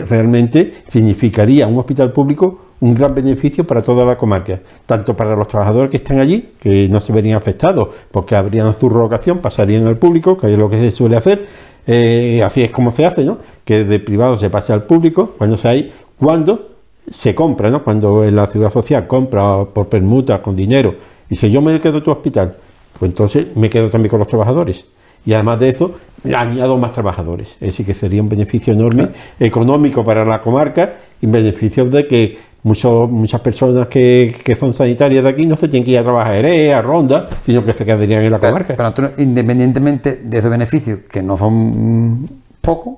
realmente 0.07 0.73
significaría 0.87 1.67
un 1.67 1.77
hospital 1.79 2.11
público 2.11 2.65
un 2.81 2.95
gran 2.95 3.13
beneficio 3.13 3.65
para 3.65 3.83
toda 3.83 4.03
la 4.03 4.17
comarca, 4.17 4.59
tanto 4.87 5.15
para 5.15 5.35
los 5.35 5.47
trabajadores 5.47 5.91
que 5.91 5.97
están 5.97 6.19
allí, 6.19 6.49
que 6.59 6.89
no 6.89 6.99
se 6.99 7.13
verían 7.13 7.37
afectados 7.37 7.89
porque 8.09 8.35
habrían 8.35 8.73
su 8.73 8.89
relocación, 8.89 9.37
pasarían 9.37 9.85
al 9.87 9.99
público, 9.99 10.35
que 10.35 10.51
es 10.51 10.57
lo 10.57 10.67
que 10.67 10.79
se 10.79 10.91
suele 10.91 11.15
hacer, 11.15 11.45
eh, 11.87 12.41
así 12.43 12.61
es 12.63 12.71
como 12.71 12.91
se 12.91 13.05
hace, 13.05 13.23
¿no? 13.23 13.37
que 13.65 13.83
de 13.83 13.99
privado 13.99 14.37
se 14.37 14.49
pase 14.49 14.73
al 14.73 14.83
público, 14.83 15.33
cuando 15.37 15.57
se 15.57 15.67
hay, 15.67 15.93
cuando 16.17 16.69
se 17.09 17.33
compra, 17.35 17.69
¿no? 17.69 17.83
cuando 17.83 18.23
en 18.23 18.35
la 18.35 18.47
ciudad 18.47 18.71
social 18.71 19.07
compra 19.07 19.65
por 19.65 19.87
permuta, 19.87 20.41
con 20.41 20.55
dinero, 20.55 20.95
y 21.29 21.35
si 21.35 21.49
yo 21.49 21.61
me 21.61 21.79
quedo 21.79 21.97
en 21.97 22.03
tu 22.03 22.11
hospital, 22.11 22.57
pues 22.99 23.09
entonces 23.09 23.55
me 23.55 23.69
quedo 23.69 23.89
también 23.89 24.09
con 24.09 24.19
los 24.19 24.27
trabajadores. 24.27 24.85
Y 25.25 25.33
además 25.33 25.59
de 25.59 25.69
eso, 25.69 25.95
añado 26.35 26.77
más 26.77 26.93
trabajadores. 26.93 27.49
Es 27.53 27.67
decir, 27.67 27.85
que 27.85 27.93
sería 27.93 28.21
un 28.21 28.29
beneficio 28.29 28.73
enorme 28.73 29.09
económico 29.39 30.03
para 30.03 30.25
la 30.25 30.41
comarca 30.41 30.95
y 31.21 31.27
beneficio 31.27 31.85
de 31.85 32.07
que 32.07 32.37
muchos, 32.63 33.09
muchas 33.09 33.41
personas 33.41 33.87
que, 33.87 34.35
que 34.43 34.55
son 34.55 34.73
sanitarias 34.73 35.23
de 35.23 35.29
aquí 35.29 35.45
no 35.45 35.55
se 35.55 35.67
tienen 35.67 35.85
que 35.85 35.91
ir 35.91 35.97
a 35.99 36.03
trabajar 36.03 36.31
a 36.33 36.35
Jerez, 36.35 36.73
a 36.75 36.81
Ronda, 36.81 37.27
sino 37.45 37.63
que 37.65 37.73
se 37.73 37.85
quedarían 37.85 38.23
en 38.23 38.31
la 38.31 38.39
Pero, 38.39 38.53
comarca. 38.53 38.75
pero, 38.75 38.87
Antonio, 38.87 39.11
independientemente 39.17 40.15
de 40.17 40.37
esos 40.37 40.49
beneficios, 40.49 40.99
que 41.09 41.21
no 41.21 41.37
son 41.37 42.29
pocos, 42.61 42.95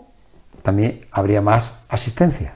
también 0.61 1.01
habría 1.11 1.41
más 1.41 1.85
asistencia. 1.89 2.55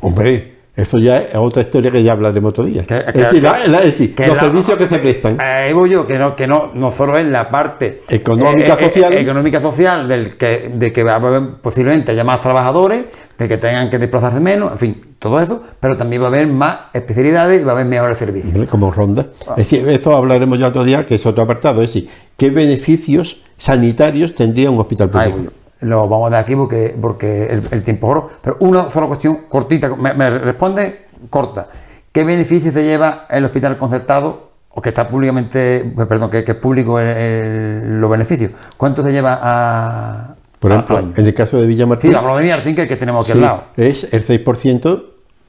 Hombre, 0.00 0.59
eso 0.80 0.98
ya 0.98 1.18
es 1.18 1.36
otra 1.36 1.62
historia 1.62 1.90
que 1.90 2.02
ya 2.02 2.12
hablaremos 2.12 2.50
otro 2.50 2.64
día. 2.64 2.84
Que- 2.84 2.96
es 2.96 3.04
que- 3.04 3.12
decir, 3.18 3.40
que- 3.40 3.46
la- 3.46 3.66
la- 3.68 3.78
es 3.80 3.84
decir, 3.86 4.14
que 4.14 4.26
los 4.26 4.36
la- 4.36 4.42
servicios 4.42 4.78
que 4.78 4.88
se 4.88 4.98
prestan. 4.98 5.40
Ahí 5.40 5.72
voy 5.72 5.90
yo, 5.90 6.06
que 6.06 6.18
no, 6.18 6.34
que 6.36 6.46
no, 6.46 6.70
no 6.74 6.90
solo 6.90 7.16
es 7.18 7.26
la 7.26 7.50
parte 7.50 8.02
Económica, 8.08 8.76
social. 8.76 9.12
económica 9.12 9.60
social 9.60 10.08
del 10.08 10.36
que, 10.36 10.70
de 10.74 10.92
que 10.92 11.02
va 11.02 11.12
a 11.12 11.16
haber 11.16 11.42
posiblemente 11.62 12.12
haya 12.12 12.24
más 12.24 12.40
trabajadores, 12.40 13.04
de 13.38 13.48
que 13.48 13.56
tengan 13.56 13.88
que 13.88 13.98
desplazarse 13.98 14.38
menos, 14.40 14.72
en 14.72 14.78
fin, 14.78 15.02
todo 15.18 15.40
eso, 15.40 15.62
pero 15.80 15.96
también 15.96 16.20
va 16.22 16.26
a 16.26 16.28
haber 16.28 16.46
más 16.46 16.76
especialidades 16.92 17.60
y 17.60 17.64
va 17.64 17.72
a 17.72 17.74
haber 17.74 17.86
mejores 17.86 18.18
servicios. 18.18 18.68
Como 18.68 18.90
ronda. 18.90 19.28
Es 19.52 19.56
decir, 19.56 19.88
eso 19.88 20.14
hablaremos 20.14 20.58
ya 20.58 20.68
otro 20.68 20.84
día, 20.84 21.06
que 21.06 21.14
es 21.14 21.24
otro 21.24 21.42
apartado. 21.44 21.82
Es 21.82 21.92
decir, 21.92 22.08
¿qué 22.36 22.50
beneficios 22.50 23.42
sanitarios 23.56 24.34
tendría 24.34 24.70
un 24.70 24.78
hospital 24.78 25.08
público? 25.10 25.52
Lo 25.82 26.08
vamos 26.08 26.28
a 26.28 26.30
dar 26.30 26.42
aquí 26.44 26.54
porque, 26.56 26.94
porque 27.00 27.46
el, 27.46 27.62
el 27.70 27.82
tiempo 27.82 28.06
es 28.08 28.10
oro. 28.12 28.30
Pero 28.42 28.56
una 28.60 28.90
sola 28.90 29.06
cuestión 29.06 29.44
cortita, 29.48 29.94
me, 29.96 30.12
me 30.14 30.30
responde 30.30 31.06
corta. 31.30 31.68
¿Qué 32.12 32.24
beneficio 32.24 32.70
se 32.72 32.84
lleva 32.84 33.26
el 33.30 33.44
hospital 33.44 33.78
concertado 33.78 34.50
o 34.70 34.80
que 34.82 34.90
está 34.90 35.08
públicamente, 35.08 35.92
perdón, 36.08 36.30
que, 36.30 36.44
que 36.44 36.52
es 36.52 36.56
público 36.58 36.98
el- 37.00 37.06
el- 37.16 38.00
los 38.00 38.10
beneficios? 38.10 38.50
¿Cuánto 38.76 39.02
se 39.02 39.12
lleva 39.12 39.38
a. 39.40 40.34
Por 40.58 40.72
ejemplo, 40.72 40.98
en 41.16 41.26
el 41.26 41.32
caso 41.34 41.58
de 41.60 41.66
Villamartín, 41.66 42.10
Sí, 42.10 42.16
hablo 42.16 42.36
de 42.36 42.42
Villartín, 42.42 42.74
que, 42.74 42.82
el 42.82 42.88
que 42.88 42.96
tenemos 42.96 43.24
aquí 43.24 43.32
sí, 43.32 43.38
al 43.38 43.42
lado. 43.42 43.64
es 43.76 44.06
el 44.12 44.22
6% 44.26 45.04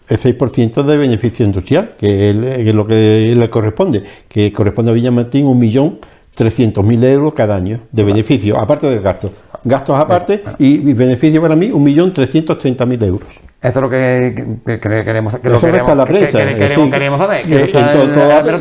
el 0.08 0.17
6% 0.17 0.84
de 0.84 0.98
beneficio 0.98 1.46
industrial, 1.46 1.96
que 1.98 2.30
es, 2.32 2.36
que 2.38 2.70
es 2.70 2.76
lo 2.76 2.86
que 2.88 3.34
le 3.38 3.50
corresponde, 3.50 4.04
que 4.28 4.52
corresponde 4.52 4.91
a 4.91 4.94
Villamartín 4.94 5.46
un 5.48 5.58
millón 5.60 6.00
300.000 6.38 7.04
euros 7.06 7.34
cada 7.34 7.56
año 7.56 7.80
de 7.91 8.04
beneficio, 8.04 8.58
aparte 8.58 8.88
del 8.89 9.02
gasto. 9.02 9.32
Gastos 9.63 10.00
aparte 10.00 10.41
y, 10.58 10.89
y 10.89 10.94
beneficio 10.94 11.41
para 11.41 11.56
mí 11.56 11.70
1.330.000 11.70 13.04
euros. 13.06 13.28
Eso 13.62 13.78
es 13.78 13.84
lo 13.84 13.89
que, 13.91 14.60
que- 14.65 14.80
que 14.80 15.04
queremos, 15.04 15.36
que 15.36 15.50
lo 15.50 15.58
Eso 15.58 15.67
queremos, 15.67 15.82
está 15.82 15.91
en 15.91 15.98
la 16.00 16.06
prensa. 16.06 16.38
que- 16.39 16.46
que 16.46 16.52
eh, 16.52 16.58
queremos, 16.67 16.86
sí. 16.86 16.91
queremos 16.91 17.20
saber. 17.20 17.41
Eh, 17.48 17.72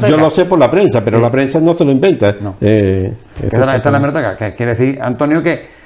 la 0.00 0.08
yo 0.08 0.16
lo 0.18 0.28
sé 0.30 0.44
por 0.44 0.58
la 0.58 0.70
prensa, 0.70 1.02
pero 1.02 1.16
Sí. 1.18 1.22
la 1.22 1.30
prensa 1.30 1.58
no 1.60 1.72
se 1.72 1.84
lo 1.86 1.90
inventa. 1.92 2.36
No. 2.38 2.56
Eh, 2.60 3.10
está, 3.42 3.56
en 3.60 3.66
la- 3.66 3.76
está 3.76 3.88
en 3.88 3.92
la 3.92 3.98
hemeroteca, 3.98 4.36
que 4.36 4.54
quiere 4.54 4.74
decir, 4.74 4.98
Antonio, 5.00 5.42
que, 5.42 5.79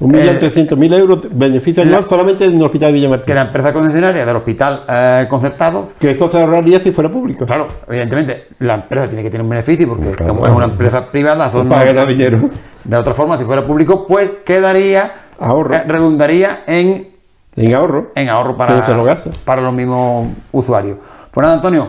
Un 0.00 0.12
millón 0.12 0.36
Eh, 0.36 0.38
trescientos 0.38 0.78
mil 0.78 0.92
euros 0.94 1.22
de 1.22 1.28
beneficio 1.32 1.82
anual 1.82 2.04
solamente 2.04 2.44
en 2.44 2.56
el 2.56 2.62
hospital 2.64 2.88
de 2.88 2.92
que 2.92 2.98
Villamartín. 3.00 3.34
la 3.34 3.40
empresa 3.42 3.72
concesionaria 3.72 4.24
del 4.24 4.36
hospital 4.36 4.84
eh, 4.88 5.26
concertado 5.28 5.88
Que 5.98 6.12
esto 6.12 6.30
se 6.30 6.40
ahorraría 6.40 6.78
si 6.78 6.92
fuera 6.92 7.10
público. 7.10 7.44
Claro, 7.46 7.66
evidentemente, 7.88 8.46
la 8.60 8.74
empresa 8.74 9.08
tiene 9.08 9.22
que 9.24 9.30
tener 9.30 9.42
un 9.42 9.50
beneficio 9.50 9.88
porque 9.88 10.12
Claro. 10.12 10.34
como 10.34 10.46
es 10.46 10.52
una 10.52 10.66
empresa 10.66 11.10
privada, 11.10 11.50
son 11.50 11.68
ganar 11.68 12.06
dinero. 12.06 12.38
de 12.84 12.96
otra 12.96 13.12
forma, 13.12 13.36
si 13.38 13.44
fuera 13.44 13.66
público, 13.66 14.06
pues 14.06 14.30
quedaría, 14.44 15.10
Ahorro. 15.40 15.74
eh, 15.74 15.82
redundaría 15.86 16.60
en, 16.68 17.08
En 17.56 17.74
ahorro. 17.74 18.12
en 18.14 18.28
ahorro 18.28 18.52
Que 18.52 18.58
para, 18.58 18.82
se 18.86 18.94
lo 18.94 19.02
gasta. 19.02 19.30
para 19.44 19.62
los 19.62 19.72
mismos 19.74 20.28
usuarios. 20.52 20.96
Pues 21.32 21.42
nada, 21.42 21.54
Antonio, 21.56 21.88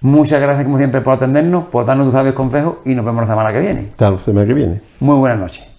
muchas 0.00 0.40
gracias 0.40 0.64
como 0.64 0.76
siempre 0.76 1.00
por 1.02 1.14
atendernos, 1.14 1.64
por 1.66 1.84
darnos 1.86 2.06
tus 2.06 2.14
sabios 2.14 2.34
consejos 2.34 2.78
y 2.84 2.96
nos 2.96 3.04
vemos 3.04 3.22
la 3.22 3.28
semana 3.28 3.52
que 3.52 3.60
viene. 3.60 3.86
Hasta 3.90 4.10
la 4.10 4.18
semana 4.18 4.44
que 4.46 4.54
viene. 4.54 4.80
Muy 4.98 5.16
buenas 5.16 5.38
noches. 5.38 5.73